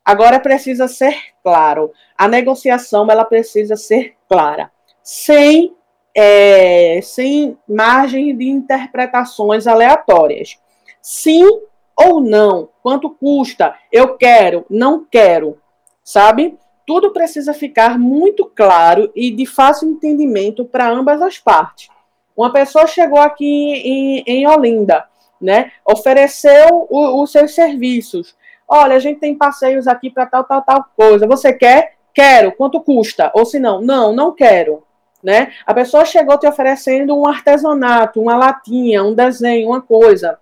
Agora 0.05 0.39
precisa 0.39 0.87
ser 0.87 1.17
claro. 1.43 1.91
A 2.15 2.29
negociação 2.29 3.11
ela 3.11 3.25
precisa 3.25 3.75
ser 3.75 4.17
clara 4.29 4.71
sem, 5.03 5.75
é, 6.15 7.01
sem 7.03 7.57
margem 7.67 8.37
de 8.37 8.51
interpretações 8.51 9.67
aleatórias. 9.67 10.59
Sim 11.01 11.49
ou 11.97 12.21
não? 12.21 12.69
Quanto 12.83 13.09
custa? 13.09 13.75
Eu 13.91 14.19
quero, 14.19 14.67
não 14.69 15.07
quero, 15.11 15.59
sabe? 16.05 16.59
Tudo 16.91 17.13
precisa 17.13 17.55
ficar 17.55 17.97
muito 17.97 18.45
claro 18.45 19.13
e 19.15 19.31
de 19.31 19.47
fácil 19.47 19.89
entendimento 19.89 20.65
para 20.65 20.91
ambas 20.91 21.23
as 21.23 21.39
partes. 21.39 21.89
Uma 22.37 22.53
pessoa 22.53 22.85
chegou 22.89 23.21
aqui 23.21 23.45
em, 23.47 24.25
em 24.27 24.45
Olinda, 24.49 25.05
né? 25.41 25.71
Ofereceu 25.85 26.89
os 26.91 27.31
seus 27.31 27.55
serviços. 27.55 28.35
Olha, 28.67 28.97
a 28.97 28.99
gente 28.99 29.21
tem 29.21 29.37
passeios 29.37 29.87
aqui 29.87 30.11
para 30.11 30.27
tal, 30.27 30.43
tal, 30.43 30.63
tal 30.63 30.85
coisa. 30.97 31.29
Você 31.29 31.53
quer? 31.53 31.95
quero, 32.13 32.51
quanto 32.51 32.81
custa? 32.81 33.31
Ou 33.37 33.45
se 33.45 33.61
não, 33.61 33.81
não, 33.81 34.13
não 34.13 34.33
quero. 34.33 34.83
Né? 35.23 35.53
A 35.65 35.73
pessoa 35.73 36.05
chegou 36.05 36.37
te 36.39 36.49
oferecendo 36.49 37.17
um 37.17 37.25
artesanato, 37.25 38.21
uma 38.21 38.37
latinha, 38.37 39.05
um 39.05 39.15
desenho, 39.15 39.69
uma 39.69 39.81
coisa. 39.81 40.41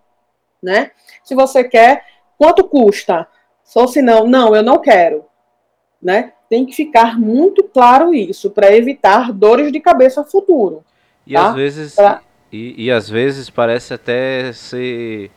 Né? 0.62 0.92
Se 1.22 1.34
você 1.34 1.62
quer, 1.62 2.06
quanto 2.38 2.64
custa? 2.64 3.28
Ou 3.74 3.86
se 3.86 4.00
não, 4.00 4.26
não, 4.26 4.56
eu 4.56 4.62
não 4.62 4.78
quero. 4.78 5.26
Né? 6.00 6.32
Tem 6.48 6.64
que 6.64 6.74
ficar 6.74 7.18
muito 7.18 7.62
claro 7.62 8.14
isso 8.14 8.50
para 8.50 8.74
evitar 8.74 9.32
dores 9.32 9.70
de 9.70 9.80
cabeça 9.80 10.24
futuro. 10.24 10.82
E 11.26 11.34
tá? 11.34 11.50
às 11.50 11.54
vezes 11.54 11.94
pra... 11.94 12.22
e, 12.50 12.86
e, 12.86 12.90
às 12.90 13.08
vezes 13.08 13.50
parece 13.50 13.92
até 13.92 14.52
ser 14.52 15.30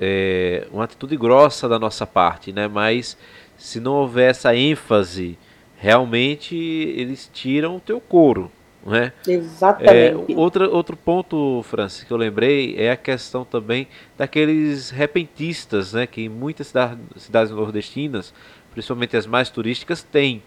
é, 0.00 0.66
uma 0.72 0.84
atitude 0.84 1.16
grossa 1.16 1.68
da 1.68 1.78
nossa 1.78 2.04
parte, 2.04 2.52
né? 2.52 2.66
Mas 2.66 3.16
se 3.56 3.78
não 3.78 3.94
houver 3.94 4.30
essa 4.30 4.54
ênfase, 4.56 5.38
realmente 5.76 6.56
eles 6.56 7.30
tiram 7.32 7.76
o 7.76 7.80
teu 7.80 8.00
couro, 8.00 8.50
né? 8.84 9.12
Exatamente. 9.26 10.32
É, 10.32 10.36
outra, 10.36 10.68
outro 10.68 10.96
ponto, 10.96 11.62
Francis, 11.62 12.02
que 12.02 12.12
eu 12.12 12.16
lembrei 12.16 12.74
é 12.76 12.90
a 12.90 12.96
questão 12.96 13.44
também 13.44 13.86
daqueles 14.18 14.90
repentistas, 14.90 15.92
né? 15.92 16.04
Que 16.04 16.22
em 16.22 16.28
muitas 16.28 16.66
cidades, 16.66 16.98
cidades 17.16 17.52
nordestinas, 17.52 18.34
principalmente 18.72 19.16
as 19.16 19.26
mais 19.26 19.50
turísticas, 19.50 20.02
tem. 20.02 20.42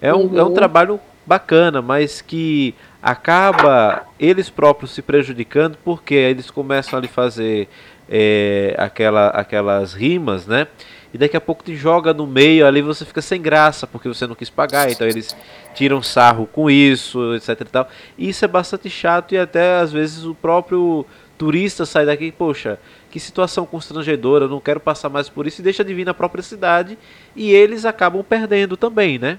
É 0.00 0.12
um, 0.12 0.22
uhum. 0.22 0.38
é 0.38 0.42
um 0.42 0.48
uhum. 0.48 0.54
trabalho 0.54 1.00
bacana, 1.26 1.82
mas 1.82 2.22
que 2.22 2.74
acaba 3.02 4.06
eles 4.18 4.48
próprios 4.48 4.92
se 4.92 5.02
prejudicando 5.02 5.76
porque 5.84 6.14
eles 6.14 6.50
começam 6.50 6.98
a 6.98 7.02
lhe 7.02 7.08
fazer 7.08 7.68
é, 8.08 8.74
aquela, 8.78 9.28
aquelas 9.28 9.92
rimas, 9.92 10.46
né? 10.46 10.66
E 11.12 11.16
daqui 11.16 11.36
a 11.36 11.40
pouco 11.40 11.64
te 11.64 11.74
joga 11.74 12.12
no 12.12 12.26
meio 12.26 12.66
ali 12.66 12.82
você 12.82 13.04
fica 13.04 13.22
sem 13.22 13.40
graça 13.40 13.86
porque 13.86 14.08
você 14.08 14.26
não 14.26 14.34
quis 14.34 14.50
pagar, 14.50 14.90
então 14.90 15.06
eles 15.06 15.34
tiram 15.74 16.02
sarro 16.02 16.46
com 16.46 16.70
isso, 16.70 17.34
etc 17.34 17.60
e 17.60 17.64
tal. 17.64 17.88
E 18.16 18.28
isso 18.28 18.44
é 18.44 18.48
bastante 18.48 18.90
chato 18.90 19.32
e 19.32 19.38
até 19.38 19.78
às 19.80 19.92
vezes 19.92 20.24
o 20.24 20.34
próprio 20.34 21.06
turista 21.38 21.86
sai 21.86 22.04
daqui, 22.04 22.32
poxa, 22.32 22.78
que 23.10 23.20
situação 23.20 23.64
constrangedora, 23.64 24.48
não 24.48 24.60
quero 24.60 24.80
passar 24.80 25.08
mais 25.08 25.28
por 25.28 25.46
isso 25.46 25.60
e 25.60 25.64
deixa 25.64 25.84
de 25.84 25.94
vir 25.94 26.04
na 26.04 26.12
própria 26.12 26.42
cidade 26.42 26.98
e 27.34 27.52
eles 27.52 27.84
acabam 27.84 28.22
perdendo 28.22 28.76
também, 28.76 29.18
né? 29.18 29.38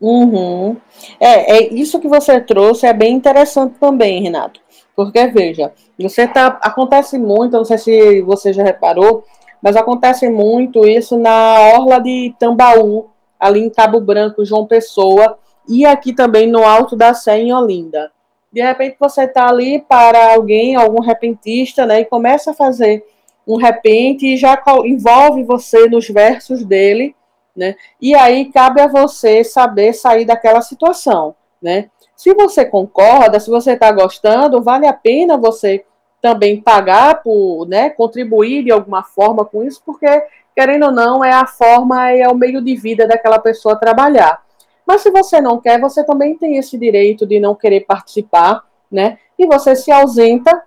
Uhum. 0.00 0.76
É, 1.18 1.58
é 1.58 1.74
isso 1.74 2.00
que 2.00 2.08
você 2.08 2.40
trouxe 2.40 2.86
é 2.86 2.92
bem 2.92 3.14
interessante 3.14 3.74
também, 3.78 4.22
Renato. 4.22 4.60
Porque 4.96 5.26
veja, 5.26 5.72
você 5.98 6.26
tá 6.26 6.58
acontece 6.62 7.18
muito, 7.18 7.56
não 7.56 7.64
sei 7.64 7.78
se 7.78 8.22
você 8.22 8.52
já 8.52 8.62
reparou, 8.62 9.24
mas 9.60 9.76
acontece 9.76 10.28
muito 10.30 10.86
isso 10.86 11.18
na 11.18 11.60
orla 11.74 11.98
de 12.00 12.34
Tambaú, 12.38 13.10
ali 13.38 13.60
em 13.60 13.70
Cabo 13.70 14.00
Branco, 14.00 14.44
João 14.44 14.66
Pessoa, 14.66 15.38
e 15.68 15.84
aqui 15.84 16.12
também 16.12 16.46
no 16.46 16.64
Alto 16.64 16.96
da 16.96 17.12
Sé 17.12 17.38
em 17.38 17.52
Olinda. 17.52 18.10
De 18.52 18.62
repente 18.62 18.96
você 18.98 19.24
está 19.24 19.48
ali 19.48 19.80
para 19.80 20.34
alguém, 20.34 20.74
algum 20.74 21.00
repentista, 21.00 21.86
né, 21.86 22.00
e 22.00 22.04
começa 22.04 22.50
a 22.50 22.54
fazer 22.54 23.04
um 23.46 23.56
repente 23.56 24.26
e 24.26 24.36
já 24.36 24.60
envolve 24.84 25.42
você 25.42 25.88
nos 25.88 26.08
versos 26.08 26.64
dele 26.64 27.14
né? 27.56 27.76
E 28.00 28.14
aí 28.14 28.50
cabe 28.52 28.80
a 28.80 28.86
você 28.86 29.44
saber 29.44 29.92
sair 29.92 30.24
daquela 30.24 30.62
situação, 30.62 31.34
né? 31.60 31.90
Se 32.16 32.34
você 32.34 32.64
concorda, 32.64 33.40
se 33.40 33.50
você 33.50 33.72
está 33.72 33.90
gostando, 33.92 34.62
vale 34.62 34.86
a 34.86 34.92
pena 34.92 35.36
você 35.36 35.84
também 36.20 36.60
pagar 36.60 37.22
por, 37.22 37.66
né, 37.66 37.88
contribuir 37.90 38.64
de 38.64 38.70
alguma 38.70 39.02
forma 39.02 39.44
com 39.44 39.64
isso, 39.64 39.82
porque 39.84 40.06
querendo 40.54 40.86
ou 40.86 40.92
não 40.92 41.24
é 41.24 41.32
a 41.32 41.46
forma, 41.46 42.10
é 42.10 42.28
o 42.28 42.34
meio 42.34 42.60
de 42.60 42.76
vida 42.76 43.06
daquela 43.06 43.38
pessoa 43.38 43.76
trabalhar. 43.76 44.42
Mas 44.90 45.02
se 45.02 45.10
você 45.12 45.40
não 45.40 45.60
quer, 45.60 45.80
você 45.80 46.02
também 46.02 46.36
tem 46.36 46.56
esse 46.56 46.76
direito 46.76 47.24
de 47.24 47.38
não 47.38 47.54
querer 47.54 47.82
participar, 47.82 48.64
né? 48.90 49.18
E 49.38 49.46
você 49.46 49.76
se 49.76 49.92
ausenta 49.92 50.64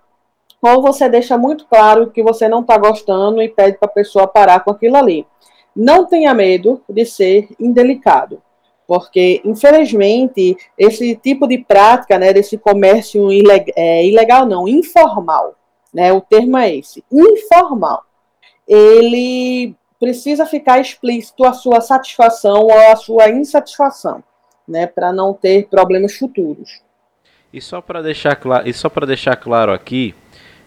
ou 0.61 0.81
você 0.81 1.09
deixa 1.09 1.37
muito 1.37 1.65
claro 1.67 2.09
que 2.09 2.23
você 2.23 2.47
não 2.47 2.61
está 2.61 2.77
gostando 2.77 3.41
e 3.41 3.49
pede 3.49 3.77
para 3.77 3.89
a 3.89 3.91
pessoa 3.91 4.25
parar 4.25 4.61
com 4.63 4.71
aquilo 4.71 4.95
ali. 4.95 5.27
Não 5.75 6.05
tenha 6.05 6.33
medo 6.33 6.81
de 6.87 7.05
ser 7.05 7.49
indelicado, 7.59 8.41
porque, 8.87 9.41
infelizmente, 9.43 10.55
esse 10.77 11.17
tipo 11.17 11.45
de 11.45 11.57
prática, 11.57 12.17
né, 12.17 12.31
desse 12.31 12.57
comércio 12.57 13.29
ilegal, 13.29 13.73
é, 13.75 14.05
ilegal 14.05 14.45
não, 14.45 14.69
informal, 14.69 15.55
né, 15.93 16.13
o 16.13 16.21
termo 16.21 16.55
é 16.55 16.77
esse, 16.77 17.03
informal, 17.11 18.05
ele 18.65 19.75
precisa 20.03 20.45
ficar 20.45 20.81
explícito 20.81 21.45
a 21.45 21.53
sua 21.53 21.79
satisfação 21.79 22.63
ou 22.63 22.77
a 22.91 22.95
sua 22.97 23.29
insatisfação, 23.29 24.21
né, 24.67 24.85
para 24.85 25.13
não 25.13 25.33
ter 25.33 25.69
problemas 25.69 26.17
futuros. 26.17 26.81
E 27.53 27.61
só 27.61 27.79
para 27.79 28.01
deixar 28.01 28.35
claro, 28.35 28.67
e 28.67 28.73
só 28.73 28.89
para 28.89 29.07
deixar 29.07 29.37
claro 29.37 29.71
aqui, 29.71 30.13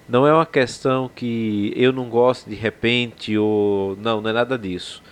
não 0.09 0.27
é 0.27 0.33
uma 0.33 0.46
questão 0.46 1.11
que 1.14 1.70
eu 1.77 1.92
não 1.92 2.09
gosto 2.09 2.49
de 2.49 2.57
repente 2.57 3.37
ou 3.37 3.94
não, 3.96 4.22
não 4.22 4.31
é 4.31 4.33
nada 4.33 4.57
disso. 4.57 5.03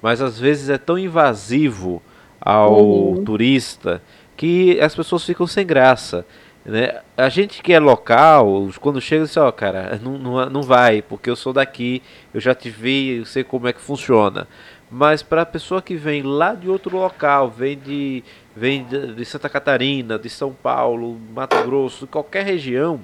Mas 0.00 0.22
às 0.22 0.38
vezes 0.38 0.70
é 0.70 0.78
tão 0.78 0.98
invasivo 0.98 2.00
ao 2.40 2.82
uhum. 2.82 3.22
turista 3.22 4.00
que 4.34 4.80
as 4.80 4.94
pessoas 4.94 5.24
ficam 5.24 5.46
sem 5.46 5.66
graça. 5.66 6.24
Né? 6.64 7.00
A 7.16 7.28
gente 7.28 7.62
que 7.62 7.72
é 7.72 7.78
local, 7.78 8.70
quando 8.80 9.00
chega, 9.00 9.24
diz: 9.24 9.36
Ó, 9.36 9.48
oh, 9.48 9.52
cara, 9.52 10.00
não, 10.02 10.18
não, 10.18 10.50
não 10.50 10.62
vai, 10.62 11.02
porque 11.02 11.28
eu 11.28 11.36
sou 11.36 11.52
daqui, 11.52 12.02
eu 12.32 12.40
já 12.40 12.54
te 12.54 12.70
vi, 12.70 13.18
eu 13.18 13.26
sei 13.26 13.44
como 13.44 13.68
é 13.68 13.72
que 13.72 13.80
funciona. 13.80 14.48
Mas 14.90 15.22
para 15.22 15.42
a 15.42 15.46
pessoa 15.46 15.82
que 15.82 15.94
vem 15.96 16.22
lá 16.22 16.54
de 16.54 16.68
outro 16.68 16.96
local, 16.96 17.50
vem 17.50 17.76
de, 17.76 18.24
vem 18.54 18.84
de 18.84 19.24
Santa 19.24 19.48
Catarina, 19.48 20.18
de 20.18 20.30
São 20.30 20.52
Paulo, 20.52 21.18
Mato 21.34 21.62
Grosso, 21.64 22.06
qualquer 22.06 22.44
região, 22.44 23.00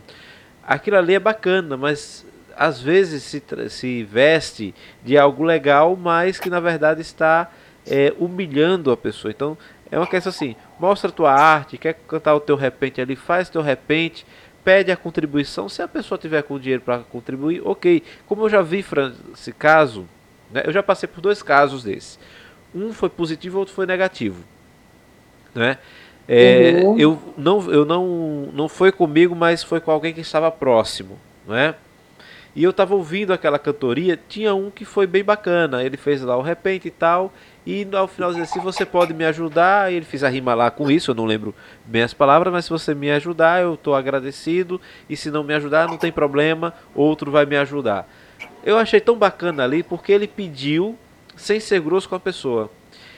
aquilo 0.63 0.97
ali 0.97 1.15
é 1.15 1.19
bacana, 1.19 1.77
mas 1.77 2.25
às 2.57 2.81
vezes 2.81 3.23
se, 3.25 3.43
se 3.69 4.05
veste 4.05 4.75
de 5.03 5.19
algo 5.19 5.43
legal, 5.43 5.97
mas 5.97 6.39
que 6.39 6.49
na 6.49 6.61
verdade 6.61 7.01
está 7.01 7.51
é, 7.87 8.15
humilhando 8.19 8.91
a 8.91 8.97
pessoa. 8.97 9.31
Então 9.31 9.57
é 9.91 9.99
uma 9.99 10.07
questão 10.07 10.31
assim: 10.31 10.55
mostra 10.79 11.11
a 11.11 11.13
tua 11.13 11.33
arte, 11.33 11.77
quer 11.77 11.95
cantar 12.07 12.35
o 12.35 12.41
teu 12.41 12.57
repente 12.57 13.01
ali, 13.01 13.17
faz 13.17 13.49
teu 13.49 13.63
repente, 13.63 14.25
pede 14.65 14.93
a 14.93 14.97
contribuição. 14.97 15.69
Se 15.69 15.83
a 15.83 15.89
pessoa 15.89 16.19
tiver 16.19 16.43
com 16.43 16.59
dinheiro 16.59 16.83
para 16.83 16.99
contribuir, 16.99 17.63
ok. 17.65 18.03
Como 18.27 18.45
eu 18.45 18.49
já 18.49 18.63
vi 18.63 18.85
esse 19.33 19.53
caso, 19.53 20.07
né, 20.51 20.63
eu 20.65 20.73
já 20.73 20.83
passei 20.83 21.09
por 21.09 21.21
dois 21.21 21.43
casos 21.43 21.85
desses. 21.85 22.19
Um 22.75 22.93
foi 22.93 23.09
positivo, 23.09 23.59
outro 23.59 23.75
foi 23.75 23.87
negativo. 23.87 24.45
Né? 25.55 25.79
É, 26.29 26.83
uhum. 26.85 26.99
Eu 26.99 27.35
não, 27.37 27.73
eu 27.73 27.85
não, 27.85 28.49
não 28.53 28.69
foi 28.69 28.93
comigo, 28.93 29.35
mas 29.35 29.65
foi 29.65 29.81
com 29.81 29.91
alguém 29.91 30.15
que 30.15 30.21
estava 30.21 30.49
próximo, 30.51 31.19
né? 31.47 31.75
E 32.55 32.65
eu 32.65 32.71
estava 32.71 32.95
ouvindo 32.95 33.33
aquela 33.33 33.59
cantoria, 33.59 34.19
tinha 34.29 34.55
um 34.55 34.71
que 34.71 34.85
foi 34.85 35.07
bem 35.07 35.23
bacana. 35.23 35.85
Ele 35.85 35.97
fez 35.97 36.21
lá 36.23 36.37
o 36.37 36.43
repente 36.43 36.89
e 36.89 36.91
tal, 36.91 37.33
e 37.67 37.87
ao 37.93 38.09
final 38.09 38.33
disse 38.33 38.43
assim, 38.43 38.61
você 38.61 38.85
pode 38.85 39.15
me 39.15 39.25
ajudar? 39.25 39.93
Ele 39.93 40.05
fez 40.05 40.25
a 40.25 40.29
rima 40.29 40.55
lá 40.55 40.71
com 40.71 40.91
isso, 40.91 41.13
eu 41.13 41.15
não 41.15 41.27
lembro 41.27 41.55
bem 41.85 42.03
as 42.03 42.13
palavras, 42.13 42.53
mas 42.53 42.65
se 42.65 42.71
você 42.71 42.95
me 42.95 43.11
ajudar, 43.11 43.63
eu 43.63 43.75
estou 43.75 43.95
agradecido. 43.95 44.81
E 45.09 45.17
se 45.17 45.31
não 45.31 45.45
me 45.45 45.55
ajudar, 45.55 45.87
não 45.87 45.97
tem 45.97 46.11
problema, 46.11 46.75
outro 46.95 47.31
vai 47.31 47.47
me 47.47 47.57
ajudar. 47.57 48.09
Eu 48.65 48.77
achei 48.77 49.01
tão 49.01 49.17
bacana 49.17 49.65
ali 49.65 49.83
porque 49.83 50.11
ele 50.11 50.27
pediu 50.27 50.99
sem 51.37 51.61
ser 51.61 51.81
grosso 51.81 52.09
com 52.09 52.15
a 52.15 52.21
pessoa. 52.21 52.71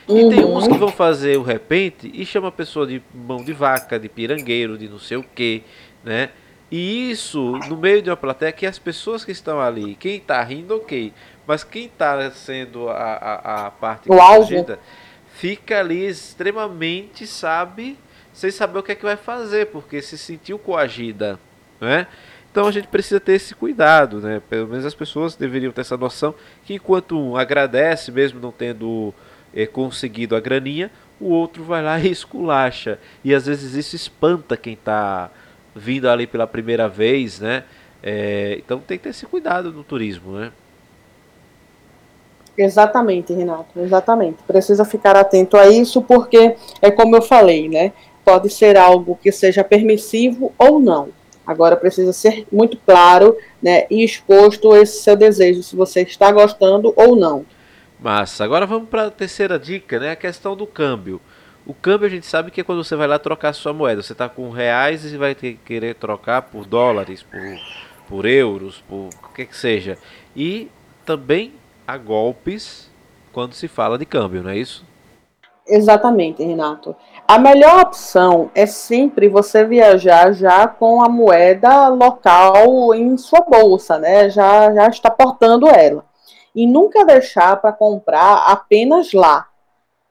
E 0.08 0.12
uhum. 0.12 0.28
tem 0.28 0.44
uns 0.44 0.66
que 0.66 0.76
vão 0.76 0.88
fazer 0.88 1.38
o 1.38 1.42
repente 1.42 2.10
e 2.12 2.26
chama 2.26 2.48
a 2.48 2.52
pessoa 2.52 2.86
de 2.86 3.00
mão 3.14 3.44
de 3.44 3.52
vaca, 3.52 3.98
de 3.98 4.08
pirangueiro, 4.08 4.76
de 4.76 4.88
não 4.88 4.98
sei 4.98 5.16
o 5.16 5.22
que, 5.22 5.62
né? 6.04 6.30
E 6.72 7.10
isso 7.10 7.58
no 7.68 7.76
meio 7.76 8.00
de 8.00 8.08
uma 8.08 8.16
plateia 8.16 8.50
que 8.50 8.64
as 8.64 8.78
pessoas 8.78 9.26
que 9.26 9.30
estão 9.30 9.60
ali, 9.60 9.94
quem 9.94 10.16
está 10.16 10.42
rindo, 10.42 10.74
ok. 10.74 11.12
Mas 11.46 11.62
quem 11.62 11.84
está 11.84 12.30
sendo 12.30 12.88
a, 12.88 12.94
a, 12.94 13.66
a 13.66 13.70
parte 13.70 14.08
protegida 14.08 14.78
fica 15.34 15.80
ali 15.80 16.06
extremamente, 16.06 17.26
sabe, 17.26 17.98
sem 18.32 18.50
saber 18.50 18.78
o 18.78 18.82
que 18.82 18.92
é 18.92 18.94
que 18.94 19.02
vai 19.02 19.18
fazer, 19.18 19.66
porque 19.66 20.00
se 20.00 20.16
sentiu 20.16 20.58
coagida, 20.58 21.38
né? 21.78 22.06
Então 22.50 22.66
a 22.66 22.72
gente 22.72 22.88
precisa 22.88 23.20
ter 23.20 23.34
esse 23.34 23.54
cuidado, 23.54 24.18
né? 24.22 24.40
Pelo 24.48 24.68
menos 24.68 24.86
as 24.86 24.94
pessoas 24.94 25.36
deveriam 25.36 25.72
ter 25.72 25.82
essa 25.82 25.98
noção 25.98 26.34
que 26.64 26.72
enquanto 26.72 27.18
um 27.18 27.36
agradece, 27.36 28.10
mesmo 28.10 28.40
não 28.40 28.50
tendo 28.50 29.12
é, 29.54 29.66
conseguido 29.66 30.34
a 30.34 30.40
graninha, 30.40 30.90
o 31.20 31.28
outro 31.28 31.64
vai 31.64 31.82
lá 31.82 32.00
e 32.00 32.10
esculacha. 32.10 32.98
E 33.22 33.34
às 33.34 33.44
vezes 33.44 33.74
isso 33.74 33.94
espanta 33.94 34.56
quem 34.56 34.72
está 34.72 35.30
vindo 35.74 36.08
ali 36.08 36.26
pela 36.26 36.46
primeira 36.46 36.88
vez, 36.88 37.40
né? 37.40 37.64
É, 38.02 38.56
então 38.58 38.78
tem 38.78 38.98
que 38.98 39.04
ter 39.04 39.10
esse 39.10 39.26
cuidado 39.26 39.72
no 39.72 39.84
turismo, 39.84 40.32
né? 40.32 40.52
Exatamente, 42.56 43.32
Renato, 43.32 43.78
exatamente. 43.78 44.42
Precisa 44.46 44.84
ficar 44.84 45.16
atento 45.16 45.56
a 45.56 45.68
isso 45.68 46.02
porque 46.02 46.56
é 46.80 46.90
como 46.90 47.16
eu 47.16 47.22
falei, 47.22 47.68
né? 47.68 47.92
Pode 48.24 48.50
ser 48.50 48.76
algo 48.76 49.18
que 49.20 49.32
seja 49.32 49.64
permissivo 49.64 50.52
ou 50.58 50.78
não. 50.78 51.08
Agora 51.46 51.76
precisa 51.76 52.12
ser 52.12 52.46
muito 52.52 52.76
claro, 52.76 53.36
né, 53.60 53.84
e 53.90 54.04
exposto 54.04 54.76
esse 54.76 55.02
seu 55.02 55.16
desejo, 55.16 55.60
se 55.62 55.74
você 55.74 56.02
está 56.02 56.30
gostando 56.30 56.92
ou 56.94 57.16
não. 57.16 57.44
Massa. 57.98 58.44
Agora 58.44 58.64
vamos 58.64 58.88
para 58.88 59.06
a 59.06 59.10
terceira 59.10 59.58
dica, 59.58 59.98
né? 59.98 60.10
A 60.10 60.16
questão 60.16 60.56
do 60.56 60.66
câmbio. 60.66 61.20
O 61.64 61.72
câmbio 61.72 62.06
a 62.06 62.10
gente 62.10 62.26
sabe 62.26 62.50
que 62.50 62.60
é 62.60 62.64
quando 62.64 62.82
você 62.82 62.96
vai 62.96 63.06
lá 63.06 63.18
trocar 63.18 63.52
sua 63.52 63.72
moeda. 63.72 64.02
Você 64.02 64.12
está 64.12 64.28
com 64.28 64.50
reais 64.50 65.04
e 65.04 65.16
vai 65.16 65.34
ter, 65.34 65.54
querer 65.64 65.94
trocar 65.94 66.42
por 66.42 66.66
dólares, 66.66 67.22
por, 67.22 67.40
por 68.08 68.26
euros, 68.26 68.82
por 68.88 69.08
o 69.22 69.32
que 69.34 69.46
que 69.46 69.56
seja. 69.56 69.96
E 70.34 70.68
também 71.06 71.54
há 71.86 71.96
golpes 71.96 72.90
quando 73.32 73.54
se 73.54 73.68
fala 73.68 73.96
de 73.96 74.04
câmbio, 74.04 74.42
não 74.42 74.50
é 74.50 74.56
isso? 74.56 74.84
Exatamente, 75.66 76.42
Renato. 76.42 76.96
A 77.26 77.38
melhor 77.38 77.80
opção 77.82 78.50
é 78.54 78.66
sempre 78.66 79.28
você 79.28 79.64
viajar 79.64 80.32
já 80.32 80.66
com 80.66 81.02
a 81.04 81.08
moeda 81.08 81.88
local 81.88 82.92
em 82.94 83.16
sua 83.16 83.40
bolsa, 83.40 83.98
né? 83.98 84.28
Já, 84.28 84.74
já 84.74 84.88
está 84.88 85.10
portando 85.10 85.68
ela. 85.68 86.04
E 86.54 86.66
nunca 86.66 87.04
deixar 87.04 87.56
para 87.60 87.72
comprar 87.72 88.46
apenas 88.48 89.12
lá, 89.12 89.46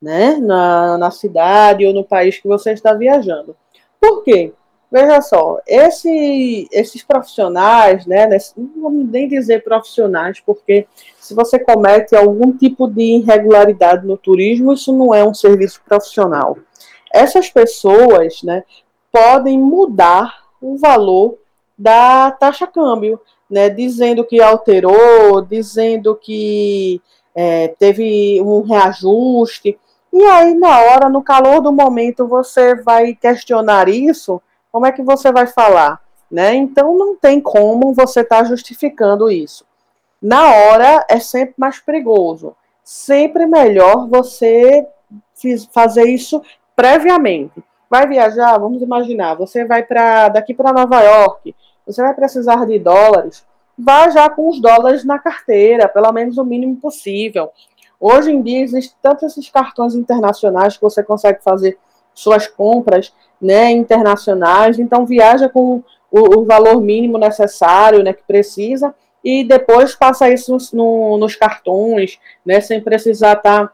né? 0.02 0.38
Na, 0.38 0.98
na 0.98 1.12
cidade 1.12 1.86
ou 1.86 1.94
no 1.94 2.04
país 2.04 2.40
que 2.40 2.48
você 2.48 2.72
está 2.72 2.94
viajando. 2.94 3.56
Por 4.00 4.24
quê? 4.24 4.54
Veja 4.92 5.22
só, 5.22 5.60
esse, 5.66 6.68
esses 6.70 7.02
profissionais, 7.02 8.06
né, 8.06 8.28
não 8.58 8.82
vamos 8.82 9.10
nem 9.10 9.26
dizer 9.26 9.64
profissionais, 9.64 10.42
porque 10.42 10.86
se 11.18 11.34
você 11.34 11.58
comete 11.58 12.14
algum 12.14 12.52
tipo 12.52 12.90
de 12.90 13.20
irregularidade 13.20 14.06
no 14.06 14.18
turismo, 14.18 14.74
isso 14.74 14.92
não 14.92 15.16
é 15.16 15.24
um 15.24 15.34
serviço 15.34 15.82
profissional. 15.88 16.58
Essas 17.14 17.50
pessoas 17.50 18.44
né, 18.44 18.66
podem 19.10 19.58
mudar 19.58 20.44
o 20.62 20.78
valor 20.78 21.38
da 21.78 22.30
taxa 22.32 22.68
câmbio, 22.68 23.18
né, 23.50 23.70
dizendo 23.70 24.26
que 24.26 24.42
alterou, 24.42 25.42
dizendo 25.42 26.16
que 26.16 27.02
é, 27.34 27.70
teve 27.80 28.42
um 28.42 28.62
reajuste. 28.62 29.80
E 30.12 30.24
aí, 30.24 30.54
na 30.54 30.80
hora, 30.82 31.10
no 31.10 31.24
calor 31.24 31.62
do 31.62 31.72
momento, 31.72 32.28
você 32.28 32.76
vai 32.76 33.14
questionar 33.16 33.88
isso 33.88 34.42
como 34.72 34.86
é 34.86 34.92
que 34.92 35.04
você 35.04 35.32
vai 35.32 35.46
falar? 35.46 36.02
Né? 36.32 36.56
Então 36.56 36.98
não 36.98 37.16
tem 37.16 37.42
como 37.42 37.94
você 37.94 38.22
estar 38.22 38.38
tá 38.38 38.44
justificando 38.46 39.30
isso. 39.30 39.66
Na 40.22 40.50
hora 40.50 41.06
é 41.10 41.20
sempre 41.20 41.56
mais 41.58 41.80
perigoso. 41.80 42.56
Sempre 42.84 43.46
melhor 43.46 44.08
você 44.08 44.88
fazer 45.74 46.06
isso 46.06 46.42
previamente. 46.76 47.62
Vai 47.90 48.08
viajar, 48.08 48.58
vamos 48.58 48.82
imaginar, 48.82 49.36
você 49.36 49.66
vai 49.66 49.84
para 49.84 50.30
daqui 50.30 50.54
para 50.54 50.72
Nova 50.72 51.02
York, 51.02 51.54
você 51.86 52.02
vai 52.02 52.14
precisar 52.14 52.66
de 52.66 52.80
dólares, 52.80 53.46
vá 53.78 54.10
já 54.10 54.30
com 54.30 54.48
os 54.48 54.62
dólares 54.62 55.04
na 55.04 55.20
carteira, 55.20 55.90
pelo 55.90 56.12
menos 56.14 56.38
o 56.38 56.46
mínimo 56.46 56.78
possível. 56.78 57.52
Hoje 58.02 58.32
em 58.32 58.42
dia 58.42 58.62
existem 58.62 58.98
tantos 59.00 59.32
esses 59.32 59.48
cartões 59.52 59.94
internacionais 59.94 60.76
que 60.76 60.82
você 60.82 61.04
consegue 61.04 61.44
fazer 61.44 61.78
suas 62.16 62.48
compras 62.48 63.14
né, 63.40 63.70
internacionais, 63.72 64.80
então 64.80 65.06
viaja 65.06 65.48
com 65.48 65.84
o, 66.10 66.40
o, 66.40 66.46
valor 66.46 66.82
mínimo 66.82 67.20
necessário, 67.20 68.04
né, 68.04 68.12
que 68.12 68.24
precisa, 68.24 68.94
e 69.24 69.44
depois 69.44 69.96
passa 69.96 70.30
isso 70.30 70.58
no, 70.74 71.18
nos 71.18 71.36
cartões, 71.36 72.20
né, 72.44 72.60
sem 72.60 72.82
precisar 72.82 73.38
estar 73.38 73.68
tá 73.68 73.74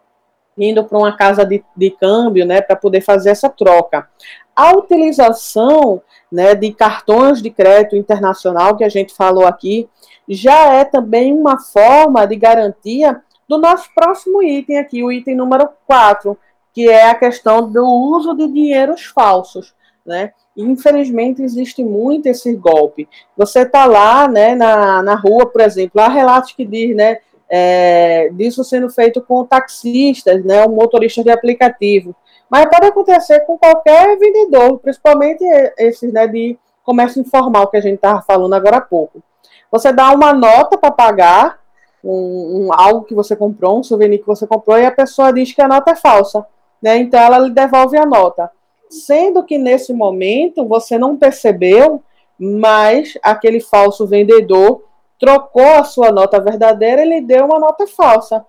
indo 0.58 0.84
para 0.84 0.98
uma 0.98 1.16
casa 1.16 1.46
de, 1.46 1.64
de 1.76 1.92
câmbio, 1.92 2.46
né, 2.46 2.62
para 2.62 2.76
poder 2.76 3.02
fazer 3.02 3.30
essa 3.30 3.50
troca. 3.50 4.10
A 4.54 4.74
utilização, 4.76 6.02
né, 6.32 6.54
de 6.54 6.74
cartões 6.74 7.42
de 7.42 7.50
crédito 7.50 7.96
internacional 7.96 8.76
que 8.76 8.84
a 8.84 8.90
gente 8.90 9.14
falou 9.14 9.46
aqui, 9.46 9.88
já 10.28 10.74
é 10.74 10.84
também 10.84 11.34
uma 11.34 11.60
forma 11.60 12.26
de 12.26 12.36
garantia 12.36 13.22
do 13.48 13.58
nosso 13.58 13.90
próximo 13.96 14.44
item 14.44 14.78
aqui, 14.78 15.04
o 15.04 15.12
item 15.12 15.36
número 15.36 15.70
4, 15.86 16.38
que 16.74 16.90
é 16.90 17.10
a 17.10 17.16
questão 17.16 17.70
do 17.70 17.86
uso 17.86 18.36
de 18.36 18.48
dinheiros 18.48 19.06
falsos, 19.06 19.74
né? 20.06 20.32
Infelizmente 20.56 21.42
existe 21.42 21.84
muito 21.84 22.28
esse 22.28 22.54
golpe. 22.56 23.08
Você 23.36 23.62
está 23.62 23.86
lá, 23.86 24.28
né, 24.28 24.56
na, 24.56 25.04
na 25.04 25.16
rua, 25.16 25.46
por 25.46 25.62
exemplo, 25.62 26.02
há 26.02 26.08
relatos 26.08 26.52
que 26.52 26.66
diz, 26.66 26.96
né, 26.96 27.20
é, 27.50 28.30
disso 28.34 28.64
sendo 28.64 28.90
feito 28.90 29.22
com 29.22 29.46
taxistas, 29.46 30.44
né, 30.44 30.64
ou 30.64 30.72
motoristas 30.72 31.24
de 31.24 31.32
aplicativo. 31.32 32.16
Mas 32.50 32.66
pode 32.66 32.88
acontecer 32.88 33.42
com 33.42 33.58
qualquer 33.58 34.18
vendedor, 34.18 34.80
principalmente 34.80 35.44
esses, 35.78 36.12
né, 36.12 36.28
de 36.28 36.58
comércio 36.84 37.22
informal 37.22 37.68
que 37.68 37.78
a 37.78 37.82
gente 37.82 37.96
estava 37.96 38.22
falando 38.22 38.54
agora 38.54 38.78
há 38.78 38.82
pouco. 38.82 39.22
Você 39.72 39.92
dá 39.92 40.12
uma 40.12 40.34
nota 40.34 40.78
para 40.78 40.92
pagar 40.92 41.60
um, 42.12 42.68
um, 42.68 42.74
algo 42.74 43.06
que 43.06 43.16
você 43.16 43.36
comprou, 43.36 43.80
um 43.80 43.84
souvenir 43.84 44.20
que 44.20 44.28
você 44.28 44.48
comprou, 44.48 44.78
e 44.78 44.86
a 44.86 44.92
pessoa 44.92 45.34
diz 45.34 45.52
que 45.52 45.62
a 45.62 45.68
nota 45.68 45.92
é 45.92 45.96
falsa 45.96 46.46
né? 46.82 46.98
Então 46.98 47.20
ela 47.20 47.40
lhe 47.40 47.50
devolve 47.50 47.98
a 47.98 48.06
nota. 48.06 48.52
Sendo 48.90 49.44
que 49.44 49.58
nesse 49.58 49.94
momento 49.94 50.66
você 50.66 50.98
não 50.98 51.18
percebeu, 51.18 52.02
mas 52.40 53.18
aquele 53.22 53.60
falso 53.60 54.06
vendedor 54.06 54.84
trocou 55.20 55.76
a 55.76 55.84
sua 55.84 56.12
nota 56.12 56.40
verdadeira 56.40 57.04
e 57.04 57.10
lhe 57.10 57.22
deu 57.22 57.46
uma 57.46 57.60
nota 57.60 57.88
falsa. 57.88 58.46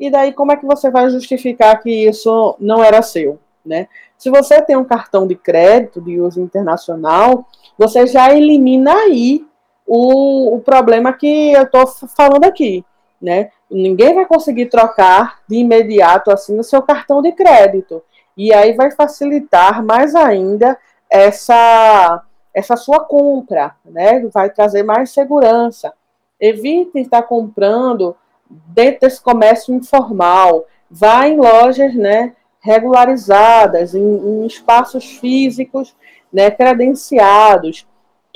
E 0.00 0.10
daí 0.10 0.32
como 0.32 0.52
é 0.52 0.56
que 0.56 0.66
você 0.66 0.90
vai 0.90 1.08
justificar 1.10 1.80
que 1.80 1.90
isso 1.90 2.56
não 2.58 2.82
era 2.82 3.02
seu, 3.02 3.38
né? 3.64 3.88
Se 4.18 4.30
você 4.30 4.62
tem 4.62 4.76
um 4.76 4.84
cartão 4.84 5.26
de 5.26 5.34
crédito 5.34 6.00
de 6.00 6.18
uso 6.20 6.40
internacional, 6.40 7.46
você 7.78 8.06
já 8.06 8.34
elimina 8.34 8.94
aí 8.94 9.44
o, 9.86 10.56
o 10.56 10.60
problema 10.60 11.12
que 11.12 11.52
eu 11.52 11.62
estou 11.62 11.86
falando 11.86 12.44
aqui, 12.44 12.84
né? 13.20 13.50
Ninguém 13.70 14.14
vai 14.14 14.26
conseguir 14.26 14.66
trocar 14.66 15.40
de 15.48 15.56
imediato 15.56 16.30
assim 16.30 16.58
o 16.58 16.64
seu 16.64 16.82
cartão 16.82 17.22
de 17.22 17.32
crédito. 17.32 18.02
E 18.36 18.52
aí 18.52 18.74
vai 18.74 18.90
facilitar 18.90 19.84
mais 19.84 20.14
ainda 20.14 20.78
essa 21.10 22.22
essa 22.54 22.74
sua 22.74 23.00
compra, 23.00 23.74
né? 23.84 24.26
Vai 24.32 24.48
trazer 24.48 24.82
mais 24.82 25.10
segurança. 25.10 25.92
Evite 26.40 26.98
estar 26.98 27.22
comprando 27.22 28.16
dentro 28.48 29.00
desse 29.00 29.20
comércio 29.20 29.74
informal. 29.74 30.64
Vá 30.90 31.28
em 31.28 31.36
lojas, 31.36 31.94
né, 31.94 32.32
regularizadas, 32.60 33.94
em, 33.94 34.02
em 34.02 34.46
espaços 34.46 35.18
físicos, 35.18 35.94
né, 36.32 36.50
credenciados 36.50 37.86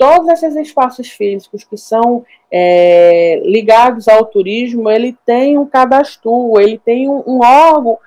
todos 0.01 0.27
esses 0.29 0.55
espaços 0.55 1.11
físicos 1.11 1.63
que 1.63 1.77
são 1.77 2.25
é, 2.51 3.39
ligados 3.45 4.07
ao 4.07 4.25
turismo, 4.25 4.89
ele 4.89 5.15
tem 5.23 5.59
um 5.59 5.67
cadastro, 5.67 6.59
ele 6.59 6.79
tem 6.83 7.07
um, 7.07 7.21
um 7.27 7.39
órgão 7.45 7.99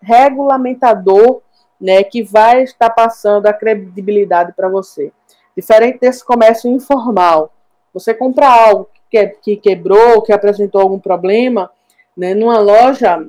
regulamentador 0.00 1.42
né, 1.78 2.02
que 2.02 2.22
vai 2.22 2.62
estar 2.62 2.88
passando 2.88 3.44
a 3.44 3.52
credibilidade 3.52 4.54
para 4.56 4.70
você. 4.70 5.12
Diferente 5.54 5.98
desse 6.00 6.24
comércio 6.24 6.70
informal. 6.70 7.52
Você 7.92 8.14
compra 8.14 8.48
algo 8.48 8.88
que, 9.10 9.26
que 9.42 9.56
quebrou, 9.56 10.22
que 10.22 10.32
apresentou 10.32 10.80
algum 10.80 10.98
problema, 10.98 11.70
né, 12.16 12.32
numa 12.32 12.60
loja 12.60 13.26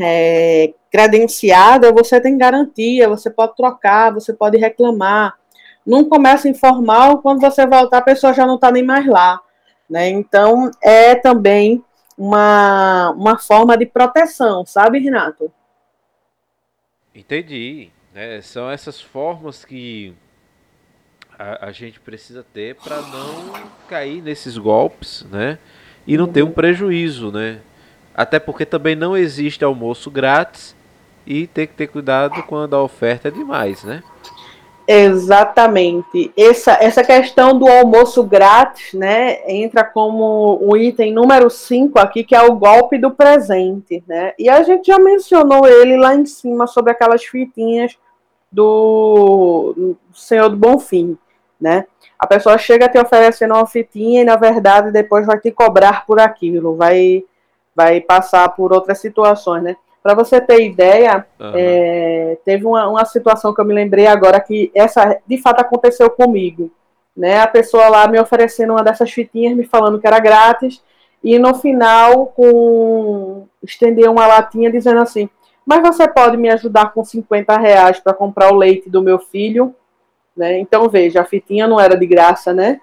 é, 0.00 0.74
credenciada, 0.90 1.92
você 1.92 2.20
tem 2.20 2.36
garantia, 2.36 3.08
você 3.08 3.30
pode 3.30 3.54
trocar, 3.54 4.12
você 4.12 4.32
pode 4.32 4.58
reclamar 4.58 5.36
num 5.88 6.06
comércio 6.06 6.50
informal, 6.50 7.22
quando 7.22 7.40
você 7.40 7.66
voltar, 7.66 7.98
a 7.98 8.02
pessoa 8.02 8.34
já 8.34 8.46
não 8.46 8.56
está 8.56 8.70
nem 8.70 8.82
mais 8.82 9.06
lá. 9.06 9.40
Né? 9.88 10.10
Então, 10.10 10.70
é 10.82 11.14
também 11.14 11.82
uma, 12.16 13.10
uma 13.12 13.38
forma 13.38 13.74
de 13.74 13.86
proteção, 13.86 14.66
sabe, 14.66 14.98
Renato? 14.98 15.50
Entendi. 17.14 17.90
É, 18.14 18.42
são 18.42 18.70
essas 18.70 19.00
formas 19.00 19.64
que 19.64 20.14
a, 21.38 21.68
a 21.68 21.72
gente 21.72 21.98
precisa 22.00 22.44
ter 22.52 22.74
para 22.74 23.00
não 23.00 23.54
cair 23.88 24.20
nesses 24.20 24.58
golpes, 24.58 25.24
né? 25.30 25.58
E 26.06 26.18
não 26.18 26.26
ter 26.26 26.42
um 26.42 26.50
prejuízo, 26.50 27.32
né? 27.32 27.62
Até 28.14 28.38
porque 28.38 28.66
também 28.66 28.94
não 28.94 29.16
existe 29.16 29.64
almoço 29.64 30.10
grátis 30.10 30.76
e 31.26 31.46
tem 31.46 31.66
que 31.66 31.74
ter 31.74 31.86
cuidado 31.86 32.42
quando 32.42 32.76
a 32.76 32.82
oferta 32.82 33.28
é 33.28 33.30
demais, 33.30 33.84
né? 33.84 34.02
Exatamente. 34.90 36.32
Essa, 36.34 36.78
essa 36.80 37.04
questão 37.04 37.58
do 37.58 37.68
almoço 37.68 38.24
grátis, 38.24 38.94
né, 38.94 39.40
entra 39.46 39.84
como 39.84 40.58
o 40.62 40.74
item 40.78 41.12
número 41.12 41.50
5 41.50 41.98
aqui, 41.98 42.24
que 42.24 42.34
é 42.34 42.40
o 42.40 42.56
golpe 42.56 42.96
do 42.96 43.10
presente, 43.10 44.02
né? 44.08 44.32
E 44.38 44.48
a 44.48 44.62
gente 44.62 44.86
já 44.86 44.98
mencionou 44.98 45.66
ele 45.68 45.94
lá 45.98 46.14
em 46.14 46.24
cima 46.24 46.66
sobre 46.66 46.90
aquelas 46.90 47.22
fitinhas 47.22 47.98
do 48.50 49.94
Senhor 50.14 50.48
do 50.48 50.56
Bonfim, 50.56 51.18
né? 51.60 51.84
A 52.18 52.26
pessoa 52.26 52.56
chega 52.56 52.88
te 52.88 52.98
oferecendo 52.98 53.52
uma 53.52 53.66
fitinha 53.66 54.22
e 54.22 54.24
na 54.24 54.36
verdade 54.36 54.90
depois 54.90 55.26
vai 55.26 55.38
te 55.38 55.50
cobrar 55.50 56.06
por 56.06 56.18
aquilo, 56.18 56.76
vai 56.76 57.24
vai 57.76 58.00
passar 58.00 58.48
por 58.56 58.72
outras 58.72 59.00
situações, 59.00 59.62
né? 59.62 59.76
Para 60.08 60.14
você 60.14 60.40
ter 60.40 60.64
ideia, 60.64 61.26
uhum. 61.38 61.52
é, 61.54 62.38
teve 62.42 62.64
uma, 62.64 62.88
uma 62.88 63.04
situação 63.04 63.52
que 63.52 63.60
eu 63.60 63.64
me 63.66 63.74
lembrei 63.74 64.06
agora 64.06 64.40
que 64.40 64.70
essa 64.74 65.18
de 65.26 65.36
fato 65.36 65.60
aconteceu 65.60 66.08
comigo. 66.08 66.70
Né? 67.14 67.38
A 67.42 67.46
pessoa 67.46 67.90
lá 67.90 68.08
me 68.08 68.18
oferecendo 68.18 68.72
uma 68.72 68.82
dessas 68.82 69.10
fitinhas, 69.10 69.54
me 69.54 69.64
falando 69.64 70.00
que 70.00 70.06
era 70.06 70.18
grátis, 70.18 70.82
e 71.22 71.38
no 71.38 71.54
final 71.56 72.28
com 72.28 73.46
estender 73.62 74.08
uma 74.08 74.26
latinha 74.26 74.72
dizendo 74.72 75.00
assim: 75.00 75.28
mas 75.66 75.82
você 75.82 76.08
pode 76.08 76.38
me 76.38 76.48
ajudar 76.48 76.94
com 76.94 77.04
50 77.04 77.58
reais 77.58 78.00
para 78.00 78.14
comprar 78.14 78.50
o 78.50 78.56
leite 78.56 78.88
do 78.88 79.02
meu 79.02 79.18
filho? 79.18 79.74
Né? 80.34 80.58
Então, 80.58 80.88
veja, 80.88 81.20
a 81.20 81.26
fitinha 81.26 81.68
não 81.68 81.78
era 81.78 81.98
de 81.98 82.06
graça, 82.06 82.54
né? 82.54 82.80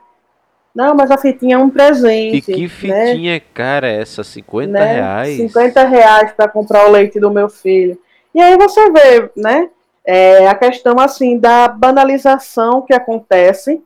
Não, 0.76 0.94
mas 0.94 1.10
a 1.10 1.18
fitinha 1.18 1.56
é 1.56 1.58
um 1.58 1.70
presente. 1.70 2.52
E 2.52 2.68
que 2.68 2.88
né? 2.88 3.08
fitinha 3.08 3.34
né? 3.34 3.42
cara 3.54 3.88
é 3.88 4.02
essa? 4.02 4.24
50 4.26 4.72
né? 4.72 4.94
reais? 4.94 5.38
50 5.38 5.84
reais 5.86 6.32
para 6.34 6.50
comprar 6.50 6.86
o 6.88 6.92
leite 6.92 7.18
do 7.18 7.32
meu 7.32 7.48
filho. 7.48 7.98
E 8.34 8.42
aí 8.42 8.58
você 8.58 8.92
vê, 8.92 9.32
né? 9.38 9.70
É, 10.04 10.48
a 10.48 10.54
questão, 10.54 11.00
assim, 11.00 11.40
da 11.40 11.70
banalização 11.70 12.82
que 12.82 12.94
acontece 12.94 13.82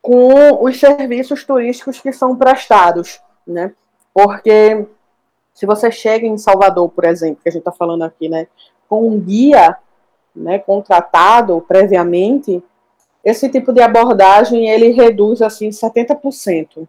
com 0.00 0.64
os 0.64 0.80
serviços 0.80 1.44
turísticos 1.44 2.00
que 2.00 2.12
são 2.12 2.34
prestados, 2.34 3.20
né? 3.46 3.72
Porque 4.12 4.86
se 5.52 5.66
você 5.66 5.90
chega 5.90 6.26
em 6.26 6.38
Salvador, 6.38 6.88
por 6.88 7.04
exemplo, 7.04 7.40
que 7.42 7.48
a 7.48 7.52
gente 7.52 7.60
está 7.60 7.72
falando 7.72 8.02
aqui, 8.02 8.28
né, 8.28 8.48
com 8.88 9.08
um 9.08 9.20
guia, 9.20 9.76
né, 10.34 10.58
contratado 10.58 11.64
previamente, 11.66 12.62
esse 13.24 13.48
tipo 13.48 13.72
de 13.72 13.80
abordagem 13.80 14.68
ele 14.68 14.90
reduz 14.90 15.40
assim 15.40 15.70
70%. 15.70 16.86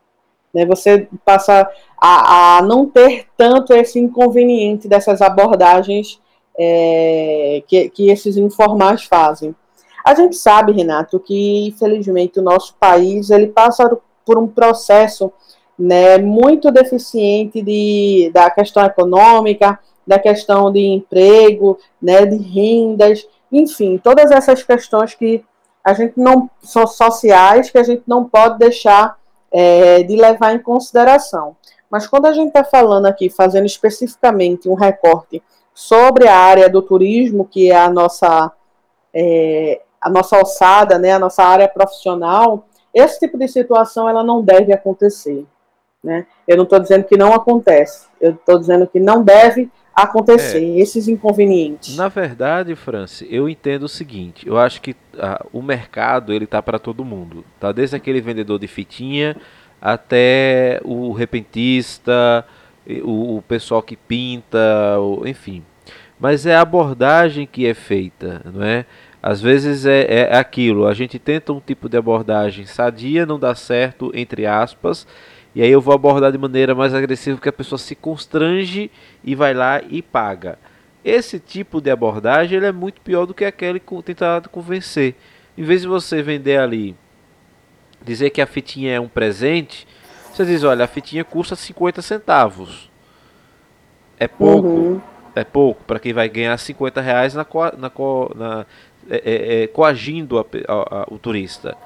Né? 0.54 0.66
Você 0.66 1.08
passa 1.24 1.70
a, 2.00 2.58
a 2.58 2.62
não 2.62 2.86
ter 2.88 3.28
tanto 3.38 3.74
esse 3.74 4.00
inconveniente 4.00 4.88
dessas 4.88 5.22
abordagens 5.22 6.20
é, 6.58 7.64
que, 7.68 7.90
que 7.90 8.10
esses 8.10 8.38
informais 8.38 9.04
fazem. 9.04 9.56
A 10.04 10.14
gente 10.14 10.36
sabe, 10.36 10.72
Renato, 10.72 11.20
que 11.20 11.68
infelizmente 11.68 12.40
o 12.40 12.44
nosso 12.44 12.76
país 12.76 13.30
ele 13.30 13.48
passa 13.48 13.98
por 14.26 14.38
um 14.38 14.48
processo 14.48 15.32
né, 15.78 16.18
muito 16.18 16.72
deficiente 16.72 17.62
de, 17.62 18.32
da 18.34 18.50
questão 18.50 18.86
econômica, 18.86 19.80
da 20.06 20.20
questão 20.20 20.72
de 20.72 20.80
emprego, 20.80 21.78
né, 22.02 22.26
de 22.26 22.38
rendas, 22.38 23.28
enfim, 23.52 23.98
todas 23.98 24.32
essas 24.32 24.64
questões 24.64 25.16
que 25.16 25.44
a 25.86 25.94
gente 25.94 26.20
não 26.20 26.50
são 26.64 26.88
sociais 26.88 27.70
que 27.70 27.78
a 27.78 27.84
gente 27.84 28.02
não 28.08 28.26
pode 28.26 28.58
deixar 28.58 29.20
é, 29.52 30.02
de 30.02 30.16
levar 30.16 30.56
em 30.56 30.60
consideração. 30.60 31.56
Mas 31.92 32.08
quando 32.08 32.26
a 32.26 32.34
gente 32.34 32.48
está 32.48 32.64
falando 32.64 33.06
aqui, 33.06 33.30
fazendo 33.30 33.68
especificamente 33.68 34.68
um 34.68 34.74
recorte 34.74 35.44
sobre 35.76 36.28
a 36.28 36.36
área 36.36 36.68
do 36.68 36.82
turismo, 36.82 37.46
que 37.46 37.72
é 37.72 37.78
a 37.78 37.90
nossa 37.90 38.52
é, 39.14 39.84
a 40.02 40.10
nossa 40.10 40.38
alçada, 40.38 40.98
né, 40.98 41.12
a 41.12 41.20
nossa 41.20 41.44
área 41.44 41.68
profissional, 41.68 42.66
esse 42.94 43.20
tipo 43.20 43.38
de 43.38 43.48
situação 43.48 44.10
ela 44.10 44.24
não 44.24 44.42
deve 44.42 44.74
acontecer. 44.74 45.46
Né? 46.04 46.26
Eu 46.48 46.58
não 46.58 46.64
estou 46.64 46.80
dizendo 46.80 47.04
que 47.04 47.18
não 47.18 47.34
acontece, 47.34 48.08
eu 48.20 48.32
estou 48.32 48.58
dizendo 48.60 48.88
que 48.88 49.00
não 49.00 49.24
deve 49.24 49.72
acontecer, 49.96 50.64
é, 50.64 50.80
esses 50.80 51.08
inconvenientes. 51.08 51.96
Na 51.96 52.10
verdade, 52.10 52.76
Franci, 52.76 53.26
eu 53.32 53.48
entendo 53.48 53.84
o 53.84 53.90
seguinte, 53.90 54.46
eu 54.46 54.58
acho 54.58 54.82
que 54.82 54.96
ah, 55.18 55.44
o 55.54 55.62
mercado 55.62 56.34
ele 56.34 56.46
tá 56.46 56.62
para 56.62 56.78
todo 56.78 57.06
mundo, 57.06 57.46
tá? 57.60 57.72
Desde 57.72 57.96
aquele 57.96 58.20
vendedor 58.20 58.60
de 58.60 58.68
fitinha 58.68 59.38
até 59.82 60.82
o 60.84 61.14
repentista, 61.14 62.46
o, 63.04 63.38
o 63.38 63.42
pessoal 63.44 63.82
que 63.82 63.96
pinta, 63.96 65.00
o, 65.00 65.26
enfim. 65.26 65.64
Mas 66.20 66.46
é 66.46 66.56
a 66.56 66.62
abordagem 66.62 67.48
que 67.48 67.66
é 67.66 67.74
feita, 67.74 68.42
não 68.54 68.64
é? 68.64 68.86
Às 69.22 69.42
vezes 69.42 69.86
é, 69.86 70.06
é 70.30 70.38
aquilo, 70.38 70.86
a 70.86 70.94
gente 70.94 71.18
tenta 71.18 71.52
um 71.52 71.60
tipo 71.60 71.90
de 71.90 71.98
abordagem 71.98 72.66
sadia, 72.66 73.26
não 73.26 73.40
dá 73.40 73.56
certo, 73.56 74.12
entre 74.14 74.46
aspas, 74.46 75.08
e 75.56 75.62
aí 75.62 75.72
eu 75.72 75.80
vou 75.80 75.96
abordar 75.96 76.34
de 76.34 76.38
maneira 76.38 76.76
mais 76.76 76.94
agressiva 76.94 77.40
que 77.40 77.48
a 77.48 77.54
pessoa 77.54 77.80
se 77.80 77.96
constrange 77.96 78.92
e 79.24 79.34
vai 79.34 79.54
lá 79.54 79.82
e 79.90 80.02
paga. 80.02 80.60
Esse 81.04 81.40
tipo 81.40 81.80
de 81.80 81.90
abordagem 81.90 82.58
ele 82.58 82.66
é 82.66 82.72
muito 82.74 83.00
pior 83.00 83.26
do 83.26 83.34
que 83.34 83.46
aquele 83.46 83.80
que 83.80 84.04
tentar 84.04 84.42
convencer. 84.50 85.16
Em 85.58 85.64
vez 85.64 85.82
de 85.82 85.88
você 85.88 86.22
vender 86.22 86.58
ali, 86.58 86.94
dizer 88.04 88.32
que 88.32 88.42
a 88.42 88.46
fitinha 88.46 88.96
é 88.96 89.00
um 89.00 89.08
presente, 89.08 89.88
você 90.34 90.44
diz, 90.44 90.64
olha, 90.66 90.84
a 90.84 90.88
fitinha 90.88 91.24
custa 91.24 91.56
50 91.56 92.02
centavos. 92.02 92.92
É 94.20 94.28
pouco. 94.28 94.68
Uhum. 94.68 95.02
É 95.34 95.44
pouco 95.44 95.84
para 95.86 96.00
quem 96.00 96.12
vai 96.12 96.28
ganhar 96.28 96.58
50 96.58 97.00
reais 97.00 97.34
na, 97.34 97.46
na, 97.78 97.92
na 98.36 98.66
é, 99.10 99.16
é, 99.26 99.64
é, 99.64 99.68
coagindo 99.68 100.40
a, 100.40 100.46
a, 100.68 100.74
a, 100.74 101.06
o 101.10 101.18
turista. 101.18 101.78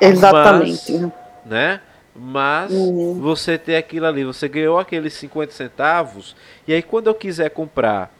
Exatamente. 0.00 0.92
Mas, 0.92 1.12
né? 1.44 1.80
Mas 2.18 2.72
uhum. 2.72 3.20
você 3.20 3.58
ter 3.58 3.76
aquilo 3.76 4.06
ali, 4.06 4.24
você 4.24 4.48
ganhou 4.48 4.78
aqueles 4.78 5.12
50 5.14 5.52
centavos, 5.52 6.34
e 6.66 6.72
aí 6.72 6.82
quando 6.82 7.08
eu 7.08 7.14
quiser 7.14 7.50
comprar 7.50 8.14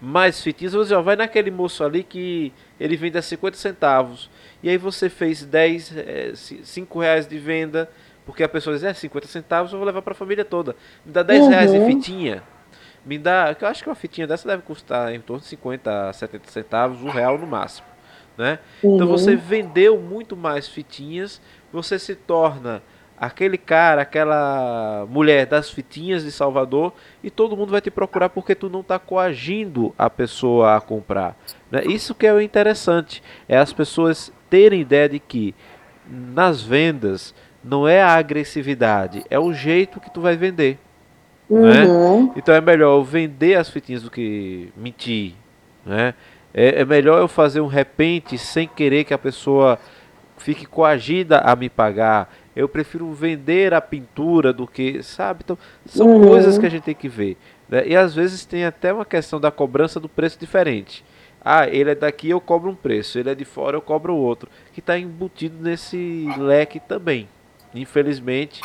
mais 0.00 0.42
fitinhas, 0.42 0.74
você 0.74 0.90
já 0.90 1.00
vai 1.00 1.16
naquele 1.16 1.50
moço 1.50 1.82
ali 1.82 2.02
que 2.02 2.52
ele 2.78 2.96
vende 2.96 3.16
a 3.16 3.22
50 3.22 3.56
centavos. 3.56 4.28
E 4.62 4.68
aí 4.68 4.76
você 4.76 5.08
fez 5.08 5.44
10, 5.44 5.96
é, 5.96 6.32
5 6.34 6.98
reais 6.98 7.26
de 7.26 7.38
venda, 7.38 7.88
porque 8.24 8.42
a 8.42 8.48
pessoa 8.48 8.74
diz, 8.74 8.84
é 8.84 8.92
50 8.92 9.26
centavos, 9.26 9.72
eu 9.72 9.78
vou 9.78 9.86
levar 9.86 10.02
para 10.02 10.12
a 10.12 10.16
família 10.16 10.44
toda. 10.44 10.76
Me 11.04 11.12
dá 11.12 11.22
10 11.22 11.42
uhum. 11.42 11.48
reais 11.48 11.72
de 11.72 11.86
fitinha. 11.86 12.42
Me 13.04 13.16
dá, 13.18 13.56
eu 13.58 13.68
acho 13.68 13.82
que 13.82 13.88
uma 13.88 13.94
fitinha 13.94 14.26
dessa 14.26 14.48
deve 14.48 14.62
custar 14.62 15.14
em 15.14 15.20
torno 15.20 15.40
de 15.40 15.46
50 15.48 16.08
a 16.08 16.12
70 16.12 16.50
centavos, 16.50 17.02
um 17.02 17.08
real 17.08 17.38
no 17.38 17.46
máximo. 17.46 17.86
Né? 18.36 18.58
Uhum. 18.82 18.96
Então 18.96 19.06
você 19.06 19.34
vendeu 19.34 19.96
muito 19.98 20.36
mais 20.36 20.68
fitinhas, 20.68 21.40
você 21.72 21.98
se 21.98 22.14
torna 22.14 22.82
aquele 23.18 23.56
cara, 23.56 24.02
aquela 24.02 25.06
mulher 25.08 25.46
das 25.46 25.70
fitinhas 25.70 26.24
de 26.24 26.30
Salvador 26.30 26.92
e 27.22 27.30
todo 27.30 27.56
mundo 27.56 27.70
vai 27.70 27.80
te 27.80 27.90
procurar 27.90 28.28
porque 28.28 28.54
tu 28.54 28.68
não 28.68 28.80
está 28.80 28.98
coagindo 28.98 29.94
a 29.96 30.10
pessoa 30.10 30.76
a 30.76 30.80
comprar. 30.80 31.36
Né? 31.70 31.84
Isso 31.86 32.14
que 32.14 32.26
é 32.26 32.32
o 32.32 32.40
interessante, 32.40 33.22
é 33.48 33.56
as 33.56 33.72
pessoas 33.72 34.32
terem 34.50 34.80
ideia 34.80 35.08
de 35.08 35.18
que 35.18 35.54
nas 36.08 36.62
vendas 36.62 37.34
não 37.64 37.88
é 37.88 38.02
a 38.02 38.14
agressividade, 38.14 39.24
é 39.30 39.38
o 39.38 39.52
jeito 39.52 39.98
que 39.98 40.10
tu 40.10 40.20
vai 40.20 40.36
vender. 40.36 40.78
Né? 41.48 41.84
Uhum. 41.84 42.26
Né? 42.26 42.32
Então 42.36 42.54
é 42.54 42.60
melhor 42.60 42.98
eu 42.98 43.04
vender 43.04 43.54
as 43.54 43.70
fitinhas 43.70 44.02
do 44.02 44.10
que 44.10 44.72
mentir. 44.76 45.34
Né? 45.84 46.14
É, 46.52 46.82
é 46.82 46.84
melhor 46.84 47.18
eu 47.18 47.28
fazer 47.28 47.60
um 47.60 47.66
repente 47.66 48.36
sem 48.36 48.68
querer 48.68 49.04
que 49.04 49.14
a 49.14 49.18
pessoa 49.18 49.78
fique 50.38 50.66
coagida 50.66 51.38
a 51.38 51.56
me 51.56 51.68
pagar 51.68 52.30
eu 52.56 52.66
prefiro 52.68 53.12
vender 53.12 53.74
a 53.74 53.82
pintura 53.82 54.50
do 54.50 54.66
que, 54.66 55.02
sabe? 55.02 55.42
Então, 55.44 55.58
são 55.84 56.08
uhum. 56.08 56.26
coisas 56.26 56.56
que 56.56 56.64
a 56.64 56.70
gente 56.70 56.84
tem 56.84 56.94
que 56.94 57.08
ver. 57.08 57.36
Né? 57.68 57.86
E 57.86 57.94
às 57.94 58.14
vezes 58.14 58.46
tem 58.46 58.64
até 58.64 58.90
uma 58.90 59.04
questão 59.04 59.38
da 59.38 59.50
cobrança 59.50 60.00
do 60.00 60.08
preço 60.08 60.40
diferente. 60.40 61.04
Ah, 61.44 61.68
ele 61.68 61.90
é 61.90 61.94
daqui, 61.94 62.30
eu 62.30 62.40
cobro 62.40 62.70
um 62.70 62.74
preço. 62.74 63.18
Ele 63.18 63.30
é 63.30 63.34
de 63.34 63.44
fora, 63.44 63.76
eu 63.76 63.82
cobro 63.82 64.16
outro. 64.16 64.50
Que 64.72 64.80
está 64.80 64.98
embutido 64.98 65.62
nesse 65.62 66.26
leque 66.38 66.80
também. 66.80 67.28
Infelizmente, 67.74 68.62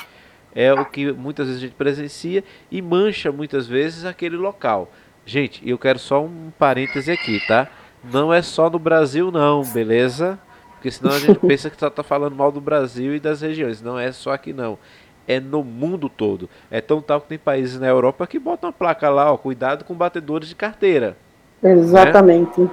é 0.55 0.73
o 0.73 0.85
que 0.85 1.11
muitas 1.11 1.47
vezes 1.47 1.61
a 1.61 1.65
gente 1.65 1.75
presencia 1.75 2.43
e 2.71 2.81
mancha 2.81 3.31
muitas 3.31 3.67
vezes 3.67 4.05
aquele 4.05 4.37
local. 4.37 4.89
Gente, 5.25 5.61
eu 5.67 5.77
quero 5.77 5.99
só 5.99 6.23
um 6.23 6.51
parêntese 6.57 7.11
aqui, 7.11 7.39
tá? 7.45 7.67
Não 8.03 8.33
é 8.33 8.41
só 8.41 8.69
no 8.69 8.79
Brasil 8.79 9.31
não, 9.31 9.63
beleza? 9.63 10.39
Porque 10.81 10.89
senão 10.89 11.11
a 11.11 11.19
gente 11.19 11.39
pensa 11.45 11.69
que 11.69 11.79
só 11.79 11.91
tá 11.91 12.01
falando 12.01 12.35
mal 12.35 12.51
do 12.51 12.59
Brasil 12.59 13.15
e 13.15 13.19
das 13.19 13.41
regiões. 13.41 13.83
Não 13.83 13.99
é 13.99 14.11
só 14.11 14.31
aqui 14.31 14.51
não. 14.51 14.79
É 15.27 15.39
no 15.39 15.63
mundo 15.63 16.09
todo. 16.09 16.49
É 16.71 16.81
tão 16.81 16.99
tal 16.99 17.21
que 17.21 17.27
tem 17.27 17.37
países 17.37 17.79
na 17.79 17.85
Europa 17.85 18.25
que 18.25 18.39
botam 18.39 18.71
uma 18.71 18.73
placa 18.73 19.07
lá, 19.07 19.31
ó, 19.31 19.37
cuidado 19.37 19.85
com 19.85 19.93
batedores 19.93 20.49
de 20.49 20.55
carteira. 20.55 21.15
Exatamente. 21.61 22.61
Né? 22.61 22.69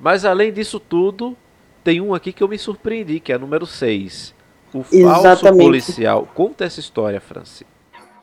Mas 0.00 0.24
além 0.24 0.50
disso 0.50 0.80
tudo, 0.80 1.36
tem 1.84 2.00
um 2.00 2.14
aqui 2.14 2.32
que 2.32 2.42
eu 2.42 2.48
me 2.48 2.56
surpreendi, 2.56 3.20
que 3.20 3.34
é 3.34 3.36
número 3.36 3.66
6. 3.66 4.34
O 4.72 4.82
falso 4.82 4.96
Exatamente. 4.96 5.62
policial. 5.62 6.26
Conta 6.34 6.64
essa 6.64 6.80
história, 6.80 7.20
Franci. 7.20 7.66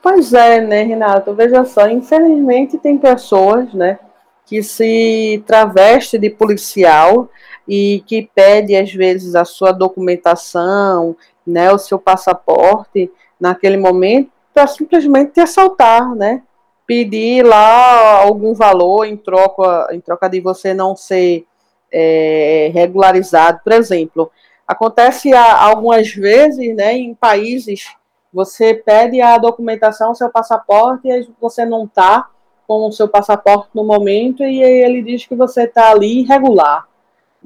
Pois 0.02 0.34
é, 0.34 0.60
né, 0.60 0.82
Renato? 0.82 1.36
Veja 1.36 1.64
só, 1.66 1.88
infelizmente 1.88 2.80
tem 2.80 2.98
pessoas, 2.98 3.72
né, 3.76 4.00
que 4.44 4.64
se 4.64 5.44
traveste 5.46 6.18
de 6.18 6.32
policial 6.32 7.30
e 7.68 8.04
que 8.06 8.30
pede 8.34 8.76
às 8.76 8.92
vezes 8.94 9.36
a 9.36 9.46
sua 9.46 9.72
documentação, 9.72 11.16
né, 11.46 11.72
o 11.72 11.78
seu 11.78 12.00
passaporte 12.00 13.12
naquele 13.40 13.78
momento 13.78 14.32
para 14.54 14.68
simplesmente 14.68 15.34
te 15.34 15.42
assaltar, 15.42 16.16
né? 16.16 16.42
Pedir 16.88 17.44
lá 17.44 18.22
algum 18.24 18.54
valor 18.54 19.06
em 19.06 19.18
troca, 19.18 19.90
em 19.92 20.00
troca 20.00 20.30
de 20.30 20.40
você 20.40 20.74
não 20.74 20.96
ser 20.96 21.46
é, 21.92 22.72
regularizado, 22.74 23.60
por 23.64 23.74
exemplo. 23.74 24.32
Acontece 24.66 25.34
algumas 25.34 26.10
vezes, 26.12 26.76
né, 26.76 26.94
em 26.94 27.14
países, 27.14 27.96
você 28.34 28.74
pede 28.74 29.22
a 29.22 29.38
documentação, 29.38 30.16
seu 30.16 30.30
passaporte, 30.30 31.08
e 31.08 31.28
você 31.40 31.66
não 31.66 31.84
está 31.84 32.28
com 32.68 32.88
o 32.88 32.92
seu 32.92 33.08
passaporte 33.08 33.70
no 33.74 33.84
momento, 33.84 34.44
e 34.44 34.64
ele 34.64 35.04
diz 35.04 35.26
que 35.26 35.36
você 35.36 35.64
está 35.64 35.92
ali 35.92 36.22
irregular 36.22 36.88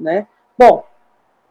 né? 0.00 0.26
Bom, 0.58 0.84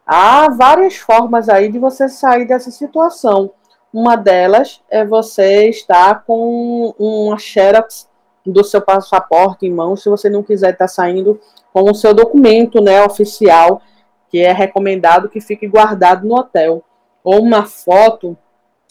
há 0.06 0.50
várias 0.50 0.96
formas 0.96 1.48
aí 1.48 1.70
de 1.70 1.78
você 1.78 2.08
sair 2.08 2.44
dessa 2.44 2.70
situação. 2.70 3.52
Uma 3.92 4.16
delas 4.16 4.80
é 4.88 5.04
você 5.04 5.68
estar 5.68 6.24
com 6.24 6.94
uma 6.98 7.38
xerox 7.38 8.08
do 8.44 8.64
seu 8.64 8.80
passaporte 8.80 9.66
em 9.66 9.72
mão, 9.72 9.96
se 9.96 10.08
você 10.08 10.30
não 10.30 10.42
quiser 10.42 10.72
estar 10.72 10.88
saindo 10.88 11.40
com 11.72 11.90
o 11.90 11.94
seu 11.94 12.14
documento 12.14 12.80
né, 12.80 13.02
oficial, 13.04 13.82
que 14.28 14.38
é 14.38 14.52
recomendado 14.52 15.28
que 15.28 15.40
fique 15.40 15.66
guardado 15.66 16.26
no 16.26 16.36
hotel, 16.36 16.84
ou 17.22 17.40
uma 17.42 17.66
foto 17.66 18.36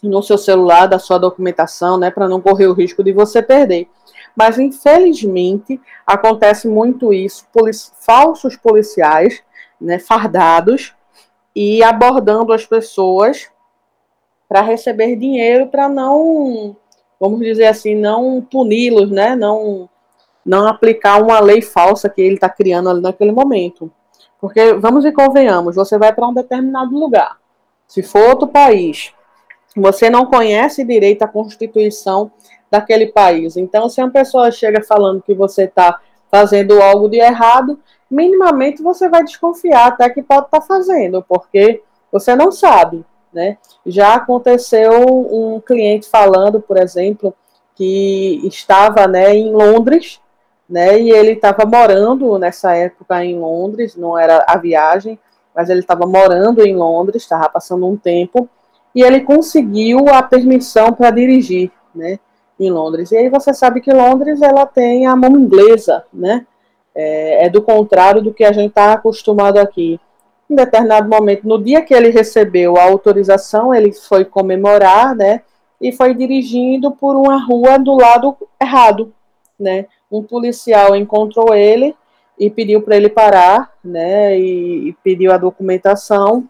no 0.03 0.21
seu 0.21 0.37
celular 0.37 0.87
da 0.87 0.99
sua 0.99 1.17
documentação, 1.17 1.97
né, 1.97 2.11
para 2.11 2.27
não 2.27 2.39
correr 2.39 2.67
o 2.67 2.73
risco 2.73 3.03
de 3.03 3.11
você 3.11 3.41
perder. 3.41 3.87
Mas 4.35 4.59
infelizmente 4.59 5.79
acontece 6.05 6.67
muito 6.67 7.13
isso, 7.13 7.45
polici 7.51 7.91
falsos 7.99 8.55
policiais, 8.55 9.41
né, 9.79 9.99
fardados 9.99 10.93
e 11.55 11.83
abordando 11.83 12.53
as 12.53 12.65
pessoas 12.65 13.49
para 14.47 14.61
receber 14.61 15.15
dinheiro 15.15 15.67
para 15.67 15.87
não, 15.87 16.75
vamos 17.19 17.39
dizer 17.39 17.67
assim, 17.67 17.95
não 17.95 18.41
puni-los, 18.41 19.11
né, 19.11 19.35
não 19.35 19.89
não 20.45 20.67
aplicar 20.67 21.21
uma 21.21 21.39
lei 21.39 21.61
falsa 21.61 22.09
que 22.09 22.21
ele 22.21 22.35
está 22.35 22.49
criando 22.49 22.89
ali 22.89 23.01
naquele 23.01 23.31
momento. 23.31 23.91
Porque, 24.39 24.73
vamos 24.73 25.05
e 25.05 25.11
convenhamos, 25.11 25.75
você 25.75 25.97
vai 25.97 26.13
para 26.13 26.27
um 26.27 26.33
determinado 26.33 26.97
lugar. 26.97 27.37
Se 27.87 28.01
for 28.01 28.29
outro 28.29 28.47
país, 28.47 29.13
você 29.75 30.09
não 30.09 30.25
conhece 30.25 30.83
direito 30.83 31.23
a 31.23 31.27
Constituição 31.27 32.31
daquele 32.71 33.07
país. 33.07 33.57
Então, 33.57 33.89
se 33.89 34.01
uma 34.01 34.09
pessoa 34.09 34.49
chega 34.49 34.81
falando 34.83 35.21
que 35.21 35.33
você 35.33 35.63
está 35.63 35.99
fazendo 36.31 36.81
algo 36.81 37.09
de 37.09 37.17
errado, 37.17 37.79
minimamente 38.09 38.81
você 38.81 39.07
vai 39.07 39.23
desconfiar 39.23 39.87
até 39.87 40.09
que 40.09 40.23
pode 40.23 40.45
estar 40.45 40.61
tá 40.61 40.65
fazendo, 40.65 41.23
porque 41.27 41.81
você 42.11 42.35
não 42.35 42.51
sabe. 42.51 43.05
Né? 43.31 43.57
Já 43.85 44.15
aconteceu 44.15 44.91
um 45.05 45.61
cliente 45.61 46.09
falando, 46.09 46.59
por 46.59 46.77
exemplo, 46.77 47.33
que 47.75 48.41
estava 48.43 49.07
né, 49.07 49.35
em 49.35 49.51
Londres 49.51 50.19
né? 50.69 51.01
E 51.01 51.09
ele 51.09 51.31
estava 51.31 51.65
morando 51.65 52.37
nessa 52.37 52.75
época 52.75 53.25
em 53.25 53.39
Londres, 53.39 53.95
não 53.95 54.17
era 54.17 54.45
a 54.47 54.55
viagem, 54.57 55.17
mas 55.55 55.69
ele 55.69 55.79
estava 55.79 56.05
morando 56.05 56.61
em 56.61 56.75
Londres, 56.75 57.23
estava 57.23 57.49
passando 57.49 57.87
um 57.87 57.97
tempo, 57.97 58.47
e 58.93 59.01
ele 59.01 59.21
conseguiu 59.21 60.07
a 60.09 60.21
permissão 60.21 60.93
para 60.93 61.09
dirigir, 61.09 61.71
né? 61.93 62.19
Em 62.59 62.69
Londres. 62.69 63.11
E 63.11 63.17
aí 63.17 63.29
você 63.29 63.53
sabe 63.53 63.81
que 63.81 63.91
Londres 63.91 64.41
ela 64.41 64.65
tem 64.65 65.07
a 65.07 65.15
mão 65.15 65.31
inglesa, 65.31 66.05
né? 66.13 66.45
É, 66.95 67.45
é 67.45 67.49
do 67.49 67.61
contrário 67.61 68.21
do 68.21 68.33
que 68.33 68.43
a 68.43 68.51
gente 68.51 68.69
está 68.69 68.93
acostumado 68.93 69.57
aqui. 69.57 69.99
Em 70.49 70.55
determinado 70.55 71.07
momento, 71.07 71.47
no 71.47 71.63
dia 71.63 71.81
que 71.81 71.93
ele 71.93 72.09
recebeu 72.09 72.77
a 72.77 72.83
autorização, 72.83 73.73
ele 73.73 73.91
foi 73.93 74.25
comemorar, 74.25 75.15
né? 75.15 75.41
E 75.79 75.91
foi 75.91 76.13
dirigindo 76.13 76.91
por 76.91 77.15
uma 77.15 77.37
rua 77.37 77.77
do 77.77 77.95
lado 77.95 78.35
errado, 78.59 79.13
né? 79.57 79.85
um 80.11 80.23
policial 80.23 80.95
encontrou 80.95 81.53
ele 81.53 81.95
e 82.37 82.49
pediu 82.49 82.81
para 82.81 82.95
ele 82.95 83.09
parar, 83.09 83.73
né, 83.83 84.39
e, 84.39 84.89
e, 84.89 84.93
pediu 85.03 85.31
a 85.31 85.37
documentação, 85.37 86.47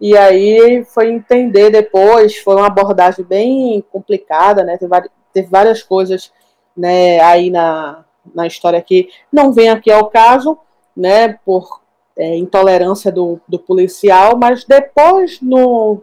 e 0.00 0.16
aí 0.16 0.84
foi 0.84 1.10
entender 1.10 1.70
depois, 1.70 2.36
foi 2.38 2.56
uma 2.56 2.66
abordagem 2.66 3.24
bem 3.24 3.82
complicada, 3.90 4.62
né, 4.62 4.76
teve, 4.76 4.94
teve 5.32 5.48
várias 5.48 5.82
coisas, 5.82 6.30
né, 6.76 7.20
aí 7.20 7.50
na, 7.50 8.04
na 8.34 8.46
história 8.46 8.80
que 8.80 9.08
não 9.32 9.52
vem 9.52 9.70
aqui 9.70 9.90
ao 9.90 10.08
caso, 10.08 10.58
né, 10.96 11.38
por 11.44 11.80
é, 12.16 12.36
intolerância 12.36 13.10
do, 13.10 13.40
do 13.48 13.58
policial, 13.58 14.36
mas 14.36 14.64
depois 14.64 15.40
no, 15.40 16.02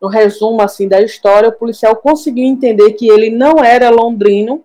no 0.00 0.08
resumo 0.08 0.62
assim 0.62 0.88
da 0.88 1.00
história, 1.00 1.48
o 1.48 1.52
policial 1.52 1.96
conseguiu 1.96 2.44
entender 2.44 2.92
que 2.92 3.08
ele 3.08 3.30
não 3.30 3.62
era 3.62 3.90
londrino, 3.90 4.64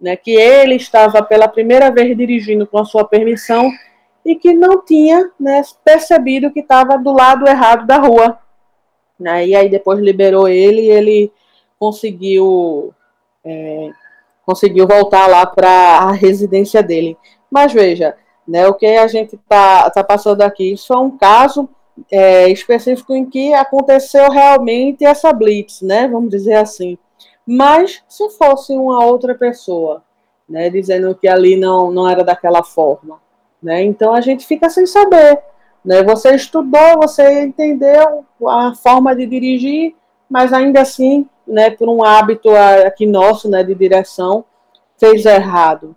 né, 0.00 0.16
que 0.16 0.32
ele 0.32 0.74
estava 0.74 1.22
pela 1.22 1.48
primeira 1.48 1.90
vez 1.90 2.16
dirigindo 2.16 2.66
com 2.66 2.78
a 2.78 2.84
sua 2.84 3.04
permissão 3.04 3.70
e 4.24 4.34
que 4.34 4.52
não 4.52 4.84
tinha 4.84 5.30
né, 5.38 5.62
percebido 5.84 6.50
que 6.50 6.60
estava 6.60 6.98
do 6.98 7.12
lado 7.12 7.46
errado 7.48 7.86
da 7.86 7.98
rua. 7.98 8.38
Né, 9.18 9.46
e 9.46 9.54
aí 9.54 9.68
depois 9.68 10.00
liberou 10.00 10.48
ele 10.48 10.82
e 10.82 10.90
ele 10.90 11.32
conseguiu, 11.78 12.92
é, 13.44 13.90
conseguiu 14.44 14.86
voltar 14.86 15.26
lá 15.26 15.46
para 15.46 15.68
a 15.68 16.12
residência 16.12 16.82
dele. 16.82 17.16
Mas 17.50 17.72
veja, 17.72 18.16
né, 18.46 18.66
o 18.66 18.74
que 18.74 18.86
a 18.86 19.06
gente 19.06 19.36
está 19.36 19.90
tá 19.90 20.04
passando 20.04 20.42
aqui, 20.42 20.72
isso 20.72 20.92
é 20.92 20.98
um 20.98 21.16
caso 21.16 21.68
é, 22.10 22.48
específico 22.50 23.14
em 23.14 23.24
que 23.24 23.54
aconteceu 23.54 24.30
realmente 24.30 25.04
essa 25.04 25.32
blitz, 25.32 25.80
né, 25.80 26.08
vamos 26.08 26.30
dizer 26.30 26.54
assim. 26.54 26.98
Mas 27.46 28.02
se 28.08 28.28
fosse 28.30 28.72
uma 28.72 29.04
outra 29.04 29.34
pessoa, 29.34 30.02
né, 30.48 30.68
dizendo 30.68 31.14
que 31.14 31.28
ali 31.28 31.56
não, 31.56 31.90
não 31.90 32.08
era 32.08 32.22
daquela 32.22 32.62
forma, 32.62 33.20
né, 33.62 33.82
então 33.82 34.14
a 34.14 34.20
gente 34.20 34.46
fica 34.46 34.68
sem 34.68 34.86
saber. 34.86 35.40
Né, 35.84 36.02
você 36.02 36.34
estudou, 36.34 36.98
você 37.02 37.42
entendeu 37.42 38.24
a 38.48 38.74
forma 38.74 39.14
de 39.14 39.26
dirigir, 39.26 39.94
mas 40.34 40.52
ainda 40.52 40.80
assim, 40.80 41.28
né, 41.46 41.70
por 41.70 41.88
um 41.88 42.02
hábito 42.02 42.50
aqui 42.84 43.06
nosso 43.06 43.48
né, 43.48 43.62
de 43.62 43.72
direção, 43.72 44.44
fez 44.98 45.24
errado. 45.24 45.94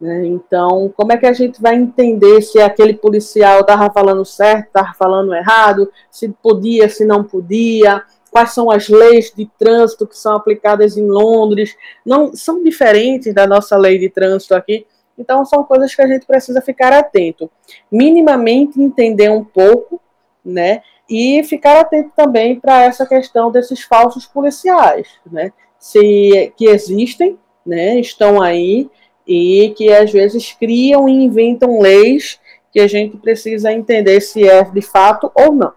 Né? 0.00 0.24
Então, 0.24 0.90
como 0.96 1.12
é 1.12 1.18
que 1.18 1.26
a 1.26 1.34
gente 1.34 1.60
vai 1.60 1.74
entender 1.74 2.40
se 2.40 2.58
aquele 2.62 2.94
policial 2.94 3.60
estava 3.60 3.92
falando 3.92 4.24
certo, 4.24 4.68
estava 4.68 4.94
falando 4.94 5.34
errado, 5.34 5.92
se 6.10 6.30
podia, 6.30 6.88
se 6.88 7.04
não 7.04 7.22
podia? 7.22 8.02
quais 8.30 8.52
são 8.52 8.68
as 8.68 8.88
leis 8.88 9.32
de 9.36 9.46
trânsito 9.58 10.08
que 10.08 10.18
são 10.18 10.34
aplicadas 10.34 10.96
em 10.96 11.06
Londres, 11.06 11.76
não 12.04 12.34
são 12.34 12.64
diferentes 12.64 13.32
da 13.32 13.46
nossa 13.46 13.76
lei 13.76 13.96
de 13.96 14.08
trânsito 14.08 14.56
aqui. 14.56 14.86
Então 15.16 15.44
são 15.44 15.62
coisas 15.62 15.94
que 15.94 16.02
a 16.02 16.06
gente 16.08 16.26
precisa 16.26 16.60
ficar 16.60 16.92
atento, 16.92 17.48
minimamente 17.92 18.82
entender 18.82 19.30
um 19.30 19.44
pouco, 19.44 20.00
né? 20.44 20.82
E 21.08 21.42
ficar 21.44 21.80
atento 21.80 22.10
também 22.16 22.58
para 22.58 22.82
essa 22.82 23.06
questão 23.06 23.50
desses 23.50 23.82
falsos 23.82 24.26
policiais, 24.26 25.08
né? 25.30 25.52
Se 25.78 26.52
que 26.56 26.66
existem, 26.66 27.38
né? 27.64 28.00
Estão 28.00 28.40
aí 28.40 28.88
e 29.26 29.74
que 29.76 29.92
às 29.92 30.10
vezes 30.10 30.52
criam 30.52 31.08
e 31.08 31.12
inventam 31.12 31.80
leis 31.80 32.38
que 32.72 32.80
a 32.80 32.86
gente 32.86 33.16
precisa 33.16 33.72
entender 33.72 34.20
se 34.20 34.48
é 34.48 34.64
de 34.64 34.82
fato 34.82 35.30
ou 35.34 35.52
não. 35.52 35.72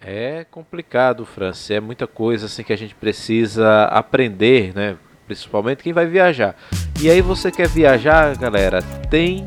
É 0.00 0.44
complicado, 0.50 1.24
Francis. 1.24 1.70
É 1.70 1.80
muita 1.80 2.06
coisa 2.06 2.46
assim 2.46 2.62
que 2.62 2.72
a 2.72 2.76
gente 2.76 2.94
precisa 2.94 3.84
aprender, 3.84 4.74
né? 4.74 4.98
Principalmente 5.26 5.82
quem 5.82 5.94
vai 5.94 6.06
viajar. 6.06 6.54
E 7.00 7.10
aí 7.10 7.22
você 7.22 7.50
quer 7.50 7.66
viajar, 7.66 8.36
galera? 8.36 8.82
Tem 9.10 9.46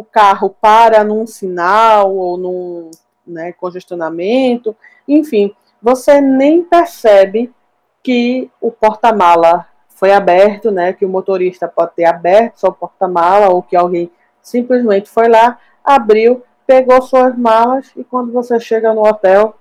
o 0.00 0.06
carro 0.10 0.50
para 0.60 1.04
num 1.04 1.26
sinal 1.26 2.14
ou 2.14 2.36
num 2.36 2.90
né, 3.26 3.52
congestionamento, 3.52 4.76
enfim, 5.06 5.54
você 5.80 6.20
nem 6.20 6.62
percebe 6.62 7.52
que 8.02 8.50
o 8.60 8.70
porta-mala 8.70 9.66
foi 9.96 10.12
aberto, 10.12 10.70
né, 10.70 10.92
que 10.92 11.06
o 11.06 11.08
motorista 11.08 11.66
pode 11.66 11.94
ter 11.96 12.04
aberto 12.04 12.60
seu 12.60 12.70
porta-mala 12.70 13.48
ou 13.48 13.62
que 13.62 13.74
alguém 13.74 14.10
simplesmente 14.42 15.08
foi 15.08 15.26
lá, 15.26 15.58
abriu, 15.82 16.44
pegou 16.66 17.00
suas 17.00 17.36
malas 17.36 17.90
e 17.96 18.04
quando 18.04 18.30
você 18.30 18.60
chega 18.60 18.92
no 18.92 19.06
hotel, 19.06 19.56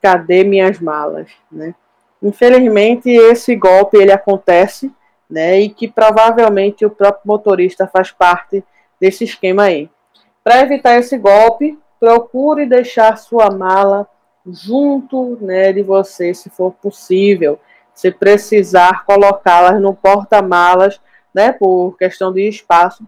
cadê 0.00 0.44
minhas 0.44 0.78
malas, 0.78 1.30
né? 1.50 1.74
Infelizmente 2.22 3.08
esse 3.08 3.56
golpe 3.56 3.96
ele 3.96 4.12
acontece, 4.12 4.92
né, 5.28 5.58
e 5.60 5.70
que 5.70 5.88
provavelmente 5.88 6.84
o 6.84 6.90
próprio 6.90 7.22
motorista 7.24 7.86
faz 7.86 8.10
parte 8.12 8.62
desse 9.00 9.24
esquema 9.24 9.62
aí. 9.64 9.88
Para 10.44 10.60
evitar 10.60 10.98
esse 10.98 11.16
golpe, 11.16 11.78
procure 11.98 12.66
deixar 12.66 13.16
sua 13.16 13.50
mala 13.50 14.06
junto, 14.46 15.38
né, 15.40 15.72
de 15.72 15.82
você, 15.82 16.34
se 16.34 16.50
for 16.50 16.72
possível 16.72 17.58
se 17.94 18.10
precisar 18.10 19.04
colocá-las 19.04 19.80
no 19.80 19.94
porta-malas, 19.94 21.00
né, 21.34 21.52
por 21.52 21.96
questão 21.96 22.32
de 22.32 22.48
espaço, 22.48 23.04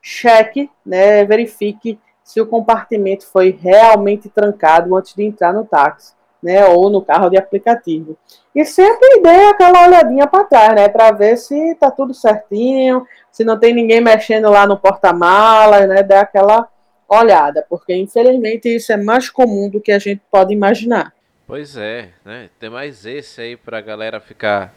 cheque, 0.00 0.70
né, 0.84 1.24
verifique 1.24 1.98
se 2.24 2.40
o 2.40 2.46
compartimento 2.46 3.26
foi 3.26 3.50
realmente 3.50 4.28
trancado 4.28 4.94
antes 4.96 5.14
de 5.14 5.24
entrar 5.24 5.52
no 5.52 5.64
táxi, 5.64 6.12
né, 6.42 6.64
ou 6.66 6.90
no 6.90 7.02
carro 7.02 7.30
de 7.30 7.38
aplicativo. 7.38 8.16
E 8.54 8.64
sempre 8.64 9.20
dê 9.20 9.46
aquela 9.46 9.86
olhadinha 9.86 10.26
para 10.26 10.44
trás, 10.44 10.74
né, 10.74 10.88
para 10.88 11.12
ver 11.12 11.36
se 11.36 11.54
está 11.72 11.90
tudo 11.90 12.12
certinho, 12.12 13.06
se 13.30 13.44
não 13.44 13.58
tem 13.58 13.72
ninguém 13.72 14.00
mexendo 14.00 14.50
lá 14.50 14.66
no 14.66 14.78
porta-malas, 14.78 15.88
né, 15.88 16.02
dê 16.02 16.14
aquela 16.14 16.68
olhada, 17.08 17.64
porque 17.68 17.94
infelizmente 17.94 18.74
isso 18.74 18.92
é 18.92 18.96
mais 18.96 19.28
comum 19.28 19.68
do 19.68 19.80
que 19.80 19.92
a 19.92 19.98
gente 19.98 20.22
pode 20.30 20.52
imaginar. 20.52 21.12
Pois 21.46 21.76
é, 21.76 22.10
né? 22.24 22.50
Tem 22.58 22.70
mais 22.70 23.04
esse 23.04 23.40
aí 23.40 23.56
pra 23.56 23.80
galera 23.80 24.20
ficar 24.20 24.72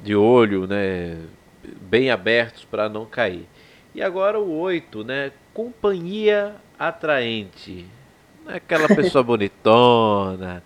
de 0.00 0.14
olho, 0.14 0.66
né? 0.66 1.18
Bem 1.80 2.10
abertos 2.10 2.64
para 2.64 2.88
não 2.88 3.04
cair. 3.04 3.48
E 3.94 4.02
agora 4.02 4.38
o 4.38 4.58
8, 4.58 5.04
né? 5.04 5.32
Companhia 5.52 6.56
atraente. 6.78 7.86
É 8.46 8.56
aquela 8.56 8.86
pessoa 8.88 9.24
bonitona, 9.24 10.62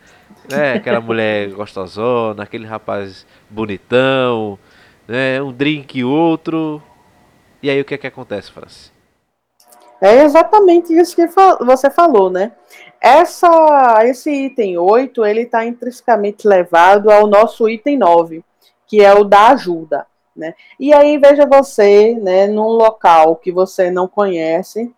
né? 0.51 0.75
Aquela 0.75 1.01
mulher 1.01 1.51
gostosona, 1.51 2.43
aquele 2.43 2.67
rapaz 2.67 3.27
bonitão, 3.49 4.59
né? 5.09 5.41
Um 5.41 5.53
drink 5.53 6.03
outro. 6.05 6.83
E 7.63 7.71
aí 7.71 7.81
o 7.81 7.85
que 7.85 7.95
é 7.95 7.99
que 7.99 8.07
acontece, 8.07 8.51
Francis? 8.51 8.93
É 10.01 10.23
exatamente 10.25 10.93
isso 10.95 11.15
que 11.15 11.27
você 11.65 11.91
falou, 11.91 12.31
né? 12.31 12.53
Essa, 13.01 14.01
esse 14.05 14.31
item 14.31 14.77
8, 14.77 15.25
ele 15.25 15.43
está 15.43 15.65
intrinsecamente 15.65 16.47
levado 16.47 17.11
ao 17.11 17.27
nosso 17.27 17.69
item 17.69 17.97
9, 17.97 18.45
que 18.87 19.03
é 19.03 19.15
o 19.15 19.25
da 19.25 19.49
ajuda. 19.49 20.07
Né? 20.37 20.55
E 20.79 20.93
aí 20.93 21.19
veja 21.19 21.47
você, 21.47 22.15
né, 22.15 22.47
num 22.47 22.69
local 22.69 23.37
que 23.37 23.51
você 23.51 23.91
não 23.91 24.07
conhece, 24.07 24.93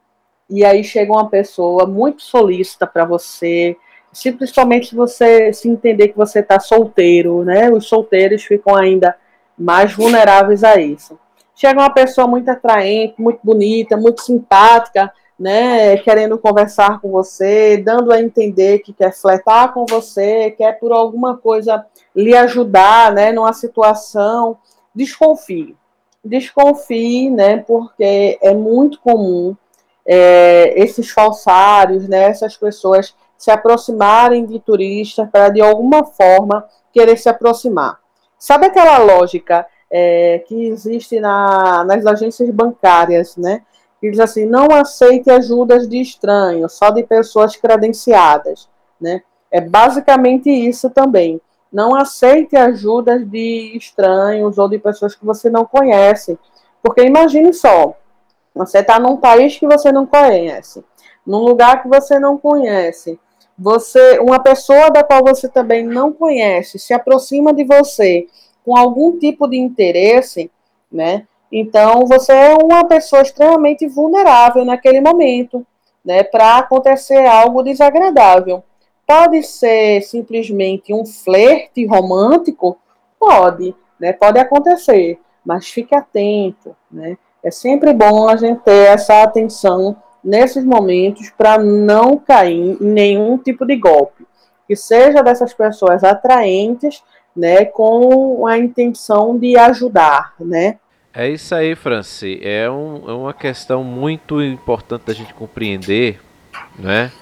e 0.51 0.65
aí 0.65 0.85
chega 0.85 1.13
uma 1.13 1.31
pessoa 1.31 1.87
muito 1.87 2.23
solícita 2.23 2.87
para 2.87 3.05
você, 3.05 3.77
simplesmente 4.13 4.89
se 4.89 4.95
você 4.95 5.53
se 5.53 5.69
entender 5.69 6.09
que 6.09 6.17
você 6.17 6.41
está 6.41 6.61
solteiro, 6.61 7.43
né? 7.43 7.71
Os 7.71 7.87
solteiros 7.87 8.45
ficam 8.45 8.77
ainda 8.77 9.17
mais 9.57 9.95
vulneráveis 9.95 10.63
a 10.63 10.77
isso. 10.77 11.19
Chega 11.55 11.81
uma 11.81 11.91
pessoa 11.91 12.27
muito 12.27 12.49
atraente, 12.51 13.15
muito 13.19 13.41
bonita, 13.43 13.97
muito 13.97 14.21
simpática, 14.21 15.13
né, 15.43 15.97
querendo 15.97 16.39
conversar 16.39 17.01
com 17.01 17.11
você, 17.11 17.77
dando 17.77 18.13
a 18.13 18.23
entender 18.23 18.79
que 18.79 18.93
quer 18.93 19.13
fletar 19.13 19.75
com 19.75 19.85
você, 19.85 20.53
quer 20.53 20.79
por 20.79 20.93
alguma 20.93 21.37
coisa 21.37 21.85
lhe 22.15 22.33
ajudar, 22.37 23.13
né, 23.13 23.33
numa 23.33 23.53
situação, 23.53 24.57
desconfie. 24.95 25.77
Desconfie, 26.25 27.29
né, 27.29 27.57
porque 27.57 28.39
é 28.41 28.55
muito 28.55 29.01
comum 29.01 29.57
é, 30.07 30.81
esses 30.81 31.11
falsários, 31.11 32.09
né, 32.09 32.23
essas 32.23 32.57
pessoas 32.57 33.13
se 33.37 33.51
aproximarem 33.51 34.47
de 34.47 34.61
turistas 34.61 35.29
para 35.29 35.49
de 35.49 35.61
alguma 35.61 36.05
forma 36.05 36.65
querer 36.93 37.19
se 37.19 37.29
aproximar. 37.29 37.99
Sabe 38.39 38.67
aquela 38.67 38.99
lógica 38.99 39.67
é, 39.91 40.39
que 40.47 40.67
existe 40.67 41.19
na, 41.19 41.83
nas 41.83 42.07
agências 42.07 42.49
bancárias, 42.51 43.37
né? 43.37 43.63
Diz 44.11 44.21
assim: 44.21 44.47
não 44.47 44.67
aceite 44.73 45.31
ajudas 45.31 45.89
de 45.89 46.01
estranhos, 46.01 46.73
só 46.73 46.91
de 46.91 47.03
pessoas 47.03 47.57
credenciadas. 47.57 48.69
Né? 49.01 49.23
É 49.51 49.61
basicamente 49.61 50.51
isso 50.51 50.91
também. 50.91 51.41
Não 51.73 51.95
aceite 51.95 52.57
ajudas 52.57 53.27
de 53.27 53.77
estranhos 53.77 54.59
ou 54.59 54.69
de 54.69 54.79
pessoas 54.79 55.15
que 55.15 55.25
você 55.25 55.49
não 55.49 55.65
conhece. 55.65 56.39
Porque 56.83 57.03
imagine 57.03 57.53
só: 57.53 57.97
você 58.55 58.79
está 58.79 58.99
num 58.99 59.17
país 59.17 59.57
que 59.57 59.67
você 59.67 59.91
não 59.91 60.05
conhece, 60.05 60.85
num 61.27 61.39
lugar 61.39 61.83
que 61.83 61.89
você 61.89 62.19
não 62.19 62.37
conhece. 62.37 63.19
Você, 63.59 64.19
uma 64.19 64.41
pessoa 64.41 64.91
da 64.91 65.05
qual 65.05 65.23
você 65.23 65.49
também 65.49 65.85
não 65.85 66.13
conhece, 66.13 66.79
se 66.79 66.93
aproxima 66.93 67.55
de 67.55 67.65
você 67.65 68.27
com 68.65 68.77
algum 68.77 69.19
tipo 69.19 69.49
de 69.49 69.57
interesse, 69.57 70.51
né? 70.91 71.27
Então, 71.53 72.07
você 72.07 72.33
é 72.33 72.55
uma 72.55 72.83
pessoa 72.85 73.21
extremamente 73.21 73.87
vulnerável 73.87 74.65
naquele 74.65 75.03
momento, 75.03 75.67
né, 76.03 76.23
para 76.23 76.57
acontecer 76.59 77.27
algo 77.27 77.63
desagradável. 77.63 78.65
Pode 79.07 79.43
ser 79.43 80.01
simplesmente 80.01 80.95
um 80.95 81.05
flerte 81.05 81.85
romântico? 81.85 82.79
Pode, 83.21 83.75
né, 84.01 84.15
pode 84.15 84.39
acontecer, 84.39 85.21
mas 85.45 85.69
fique 85.69 85.95
atento, 85.95 86.75
né? 86.91 87.19
É 87.45 87.51
sempre 87.51 87.93
bom 87.93 88.29
a 88.29 88.37
gente 88.37 88.61
ter 88.61 88.87
essa 88.87 89.23
atenção 89.23 89.97
nesses 90.25 90.65
momentos 90.65 91.29
para 91.31 91.59
não 91.59 92.17
cair 92.17 92.79
em 92.81 92.85
nenhum 92.85 93.37
tipo 93.37 93.67
de 93.67 93.77
golpe. 93.77 94.25
Que 94.67 94.77
seja 94.77 95.23
dessas 95.23 95.53
pessoas 95.53 96.05
atraentes, 96.05 97.03
né, 97.37 97.65
com 97.65 98.47
a 98.47 98.57
intenção 98.57 99.37
de 99.37 99.59
ajudar, 99.59 100.35
né? 100.41 100.79
É 101.15 101.29
isso 101.29 101.55
aí, 101.55 101.75
Franci. 101.75 102.41
É, 102.43 102.71
um, 102.71 103.03
é 103.07 103.13
uma 103.13 103.35
questão 103.35 103.85
muito 103.85 104.43
importante 104.43 105.03
da 105.07 105.13
gente 105.13 105.35
compreender, 105.35 106.19
né? 106.79 107.13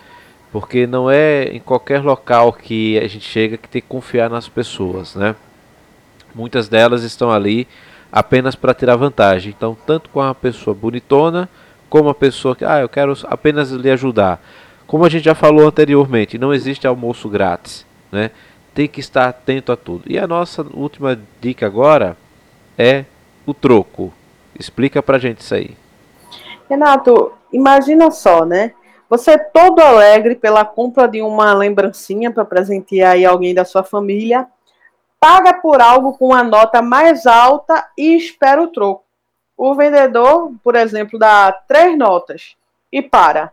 Porque 0.53 0.87
não 0.87 1.11
é 1.11 1.45
em 1.45 1.59
qualquer 1.59 2.01
local 2.01 2.53
que 2.53 2.97
a 2.99 3.09
gente 3.09 3.25
chega 3.25 3.57
que 3.57 3.69
tem 3.69 3.83
que 3.83 3.89
confiar 3.89 4.31
nas 4.31 4.49
pessoas, 4.49 5.17
né? 5.17 5.35
Muitas 6.33 6.69
delas 6.69 7.03
estão 7.03 7.33
ali 7.33 7.67
apenas 8.13 8.55
para 8.55 8.75
tirar 8.75 8.95
vantagem. 8.95 9.53
Então, 9.57 9.77
tanto 9.85 10.09
com 10.11 10.21
a 10.21 10.37
pessoa 10.37 10.73
bonitona, 10.73 11.49
como 11.89 12.09
a 12.09 12.15
pessoa 12.15 12.55
que, 12.55 12.65
ah, 12.65 12.79
eu 12.79 12.89
quero 12.89 13.13
apenas 13.25 13.73
lhe 13.73 13.91
ajudar. 13.91 14.41
Como 14.87 15.05
a 15.05 15.09
gente 15.09 15.25
já 15.25 15.35
falou 15.35 15.67
anteriormente, 15.67 16.39
não 16.39 16.55
existe 16.55 16.87
almoço 16.87 17.29
grátis, 17.29 17.85
né? 18.13 18.31
Tem 18.73 18.87
que 18.87 19.01
estar 19.01 19.29
atento 19.29 19.73
a 19.73 19.77
tudo. 19.77 20.05
E 20.07 20.17
a 20.17 20.29
nossa 20.29 20.65
última 20.73 21.19
dica 21.41 21.67
agora 21.67 22.17
é 22.79 23.05
o 23.51 23.55
troco. 23.55 24.13
Explica 24.59 25.03
pra 25.03 25.19
gente 25.19 25.41
isso 25.41 25.55
aí. 25.55 25.77
Renato, 26.69 27.33
imagina 27.53 28.11
só, 28.11 28.45
né? 28.45 28.73
Você 29.09 29.37
todo 29.37 29.81
alegre 29.81 30.37
pela 30.37 30.65
compra 30.65 31.09
de 31.09 31.21
uma 31.21 31.53
lembrancinha 31.53 32.31
para 32.31 32.45
presentear 32.45 33.13
aí 33.13 33.25
alguém 33.25 33.53
da 33.53 33.65
sua 33.65 33.83
família, 33.83 34.47
paga 35.19 35.55
por 35.55 35.81
algo 35.81 36.17
com 36.17 36.27
uma 36.27 36.45
nota 36.45 36.81
mais 36.81 37.27
alta 37.27 37.89
e 37.99 38.17
espera 38.17 38.63
o 38.63 38.69
troco. 38.69 39.05
O 39.57 39.75
vendedor, 39.75 40.53
por 40.63 40.77
exemplo, 40.77 41.19
dá 41.19 41.53
três 41.53 41.99
notas 41.99 42.57
e 42.93 43.03
para. 43.03 43.53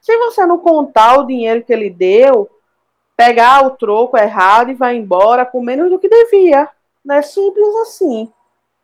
Se 0.00 0.16
você 0.18 0.46
não 0.46 0.58
contar 0.58 1.18
o 1.18 1.26
dinheiro 1.26 1.64
que 1.64 1.72
ele 1.72 1.90
deu, 1.90 2.48
pegar 3.16 3.66
o 3.66 3.70
troco 3.70 4.16
errado 4.16 4.70
e 4.70 4.74
vai 4.74 4.94
embora 4.94 5.44
com 5.44 5.60
menos 5.60 5.90
do 5.90 5.98
que 5.98 6.08
devia. 6.08 6.68
Não 7.04 7.16
é 7.16 7.22
simples 7.22 7.74
assim. 7.82 8.30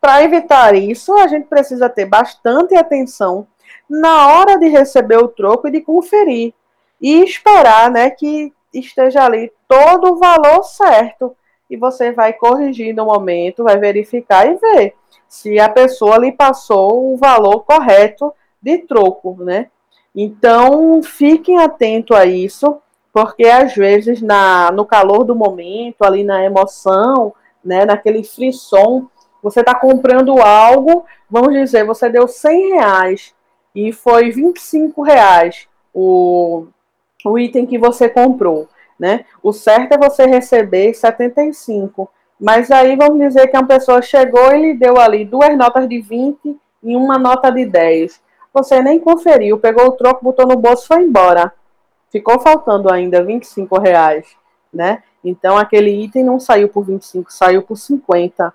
Para 0.05 0.21
evitar 0.21 0.75
isso, 0.75 1.17
a 1.17 1.25
gente 1.25 1.47
precisa 1.47 1.89
ter 1.89 2.05
bastante 2.05 2.75
atenção 2.75 3.47
na 3.89 4.27
hora 4.27 4.55
de 4.59 4.67
receber 4.67 5.17
o 5.17 5.27
troco 5.27 5.67
e 5.67 5.71
de 5.71 5.81
conferir 5.81 6.53
e 7.01 7.23
esperar, 7.23 7.89
né, 7.89 8.11
que 8.11 8.53
esteja 8.71 9.25
ali 9.25 9.51
todo 9.67 10.11
o 10.11 10.17
valor 10.17 10.61
certo 10.61 11.35
e 11.67 11.75
você 11.75 12.11
vai 12.11 12.33
corrigir 12.33 12.93
no 12.93 13.05
momento, 13.05 13.63
vai 13.63 13.79
verificar 13.79 14.45
e 14.45 14.53
ver 14.53 14.93
se 15.27 15.59
a 15.59 15.69
pessoa 15.69 16.19
lhe 16.19 16.31
passou 16.31 17.11
o 17.11 17.17
valor 17.17 17.61
correto 17.61 18.31
de 18.61 18.77
troco, 18.77 19.35
né? 19.39 19.71
Então, 20.13 21.01
fiquem 21.01 21.57
atentos 21.57 22.15
a 22.15 22.27
isso, 22.27 22.77
porque 23.11 23.47
às 23.47 23.73
vezes 23.73 24.21
na, 24.21 24.69
no 24.71 24.85
calor 24.85 25.23
do 25.23 25.33
momento, 25.33 26.03
ali 26.03 26.23
na 26.23 26.43
emoção, 26.43 27.33
né, 27.63 27.85
naquele 27.85 28.23
frisson, 28.23 29.09
você 29.45 29.59
está 29.59 29.75
comprando 29.75 30.41
algo, 30.41 31.05
vamos 31.29 31.53
dizer, 31.53 31.85
você 31.85 32.09
deu 32.09 32.27
100 32.27 32.73
reais 32.73 33.35
e 33.75 33.91
foi 33.91 34.31
25 34.31 35.03
reais 35.03 35.67
o, 35.93 36.65
o 37.23 37.37
item 37.37 37.67
que 37.67 37.77
você 37.77 38.09
comprou, 38.09 38.67
né? 38.99 39.23
O 39.43 39.53
certo 39.53 39.91
é 39.93 39.97
você 39.99 40.25
receber 40.25 40.95
75. 40.95 42.09
Mas 42.39 42.71
aí 42.71 42.95
vamos 42.95 43.19
dizer 43.19 43.45
que 43.45 43.55
uma 43.55 43.67
pessoa 43.67 44.01
chegou 44.01 44.51
e 44.51 44.61
lhe 44.63 44.73
deu 44.73 44.99
ali 44.99 45.23
duas 45.23 45.55
notas 45.55 45.87
de 45.87 46.01
20 46.01 46.59
e 46.81 46.95
uma 46.95 47.19
nota 47.19 47.51
de 47.51 47.67
10. 47.67 48.19
Você 48.51 48.81
nem 48.81 48.99
conferiu, 48.99 49.59
pegou 49.59 49.89
o 49.89 49.91
troco, 49.91 50.23
botou 50.23 50.47
no 50.47 50.55
bolso 50.55 50.85
e 50.85 50.87
foi 50.87 51.03
embora. 51.03 51.53
Ficou 52.11 52.39
faltando 52.39 52.91
ainda 52.91 53.23
25 53.23 53.77
reais, 53.77 54.25
né? 54.73 55.03
Então 55.23 55.55
aquele 55.55 55.91
item 55.91 56.23
não 56.23 56.39
saiu 56.39 56.67
por 56.67 56.83
25, 56.83 57.31
saiu 57.31 57.61
por 57.61 57.77
50. 57.77 58.51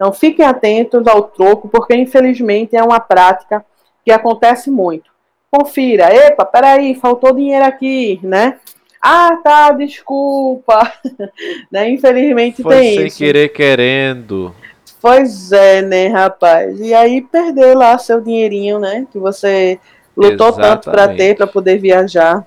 Então 0.00 0.14
fiquem 0.14 0.46
atentos 0.46 1.06
ao 1.06 1.24
troco, 1.24 1.68
porque 1.68 1.94
infelizmente 1.94 2.74
é 2.74 2.82
uma 2.82 2.98
prática 2.98 3.62
que 4.02 4.10
acontece 4.10 4.70
muito. 4.70 5.10
Confira, 5.50 6.10
epa, 6.10 6.42
peraí, 6.42 6.94
faltou 6.94 7.34
dinheiro 7.34 7.66
aqui, 7.66 8.18
né? 8.22 8.56
Ah, 9.02 9.38
tá, 9.44 9.72
desculpa. 9.72 10.90
né? 11.70 11.90
Infelizmente 11.90 12.62
Foi 12.62 12.74
tem 12.74 12.94
sem 12.94 13.06
isso. 13.06 13.18
Sem 13.18 13.26
querer 13.26 13.48
querendo. 13.50 14.54
Pois 15.02 15.52
é, 15.52 15.82
né, 15.82 16.06
rapaz? 16.06 16.80
E 16.80 16.94
aí 16.94 17.20
perdeu 17.20 17.76
lá 17.76 17.98
seu 17.98 18.22
dinheirinho, 18.22 18.78
né? 18.78 19.06
Que 19.12 19.18
você 19.18 19.78
lutou 20.16 20.48
Exatamente. 20.48 20.82
tanto 20.82 20.90
para 20.90 21.08
ter, 21.08 21.36
para 21.36 21.46
poder 21.46 21.76
viajar. 21.76 22.46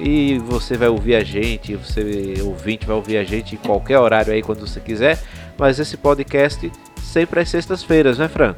E 0.00 0.38
você 0.38 0.76
vai 0.76 0.88
ouvir 0.88 1.14
a 1.14 1.22
gente, 1.22 1.76
você 1.76 2.34
ouvinte 2.42 2.86
vai 2.86 2.96
ouvir 2.96 3.18
a 3.18 3.24
gente 3.24 3.56
em 3.56 3.58
qualquer 3.58 3.98
horário 3.98 4.32
aí 4.32 4.42
quando 4.42 4.66
você 4.66 4.80
quiser, 4.80 5.22
mas 5.58 5.78
esse 5.78 5.98
podcast 5.98 6.72
sempre 7.02 7.40
às 7.40 7.50
sextas-feiras, 7.50 8.16
né, 8.16 8.28
Fran? 8.28 8.54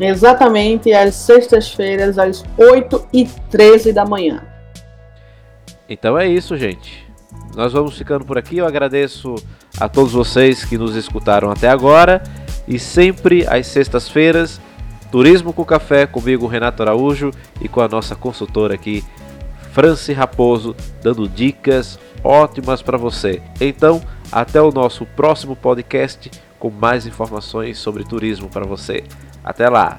Exatamente 0.00 0.92
às 0.92 1.14
sextas-feiras, 1.14 2.18
às 2.18 2.42
8 2.56 3.06
e 3.12 3.26
13 3.50 3.92
da 3.92 4.04
manhã. 4.04 4.42
Então 5.88 6.18
é 6.18 6.26
isso, 6.26 6.56
gente. 6.56 7.06
Nós 7.54 7.72
vamos 7.72 7.98
ficando 7.98 8.24
por 8.24 8.38
aqui. 8.38 8.58
Eu 8.58 8.66
agradeço 8.66 9.34
a 9.78 9.88
todos 9.88 10.12
vocês 10.12 10.64
que 10.64 10.78
nos 10.78 10.96
escutaram 10.96 11.50
até 11.50 11.68
agora. 11.68 12.22
E 12.66 12.78
sempre 12.78 13.46
às 13.46 13.66
sextas-feiras, 13.66 14.60
Turismo 15.10 15.52
com 15.52 15.64
Café, 15.64 16.06
comigo, 16.06 16.46
Renato 16.46 16.82
Araújo, 16.82 17.32
e 17.60 17.68
com 17.68 17.80
a 17.80 17.88
nossa 17.88 18.14
consultora 18.14 18.74
aqui, 18.74 19.04
Franci 19.72 20.12
Raposo, 20.12 20.74
dando 21.02 21.28
dicas 21.28 21.98
ótimas 22.22 22.80
para 22.80 22.96
você. 22.96 23.42
Então, 23.60 24.00
até 24.30 24.62
o 24.62 24.70
nosso 24.70 25.04
próximo 25.04 25.56
podcast 25.56 26.30
com 26.60 26.70
mais 26.70 27.06
informações 27.06 27.78
sobre 27.78 28.04
turismo 28.04 28.48
para 28.48 28.66
você. 28.66 29.02
Até 29.42 29.68
lá! 29.68 29.98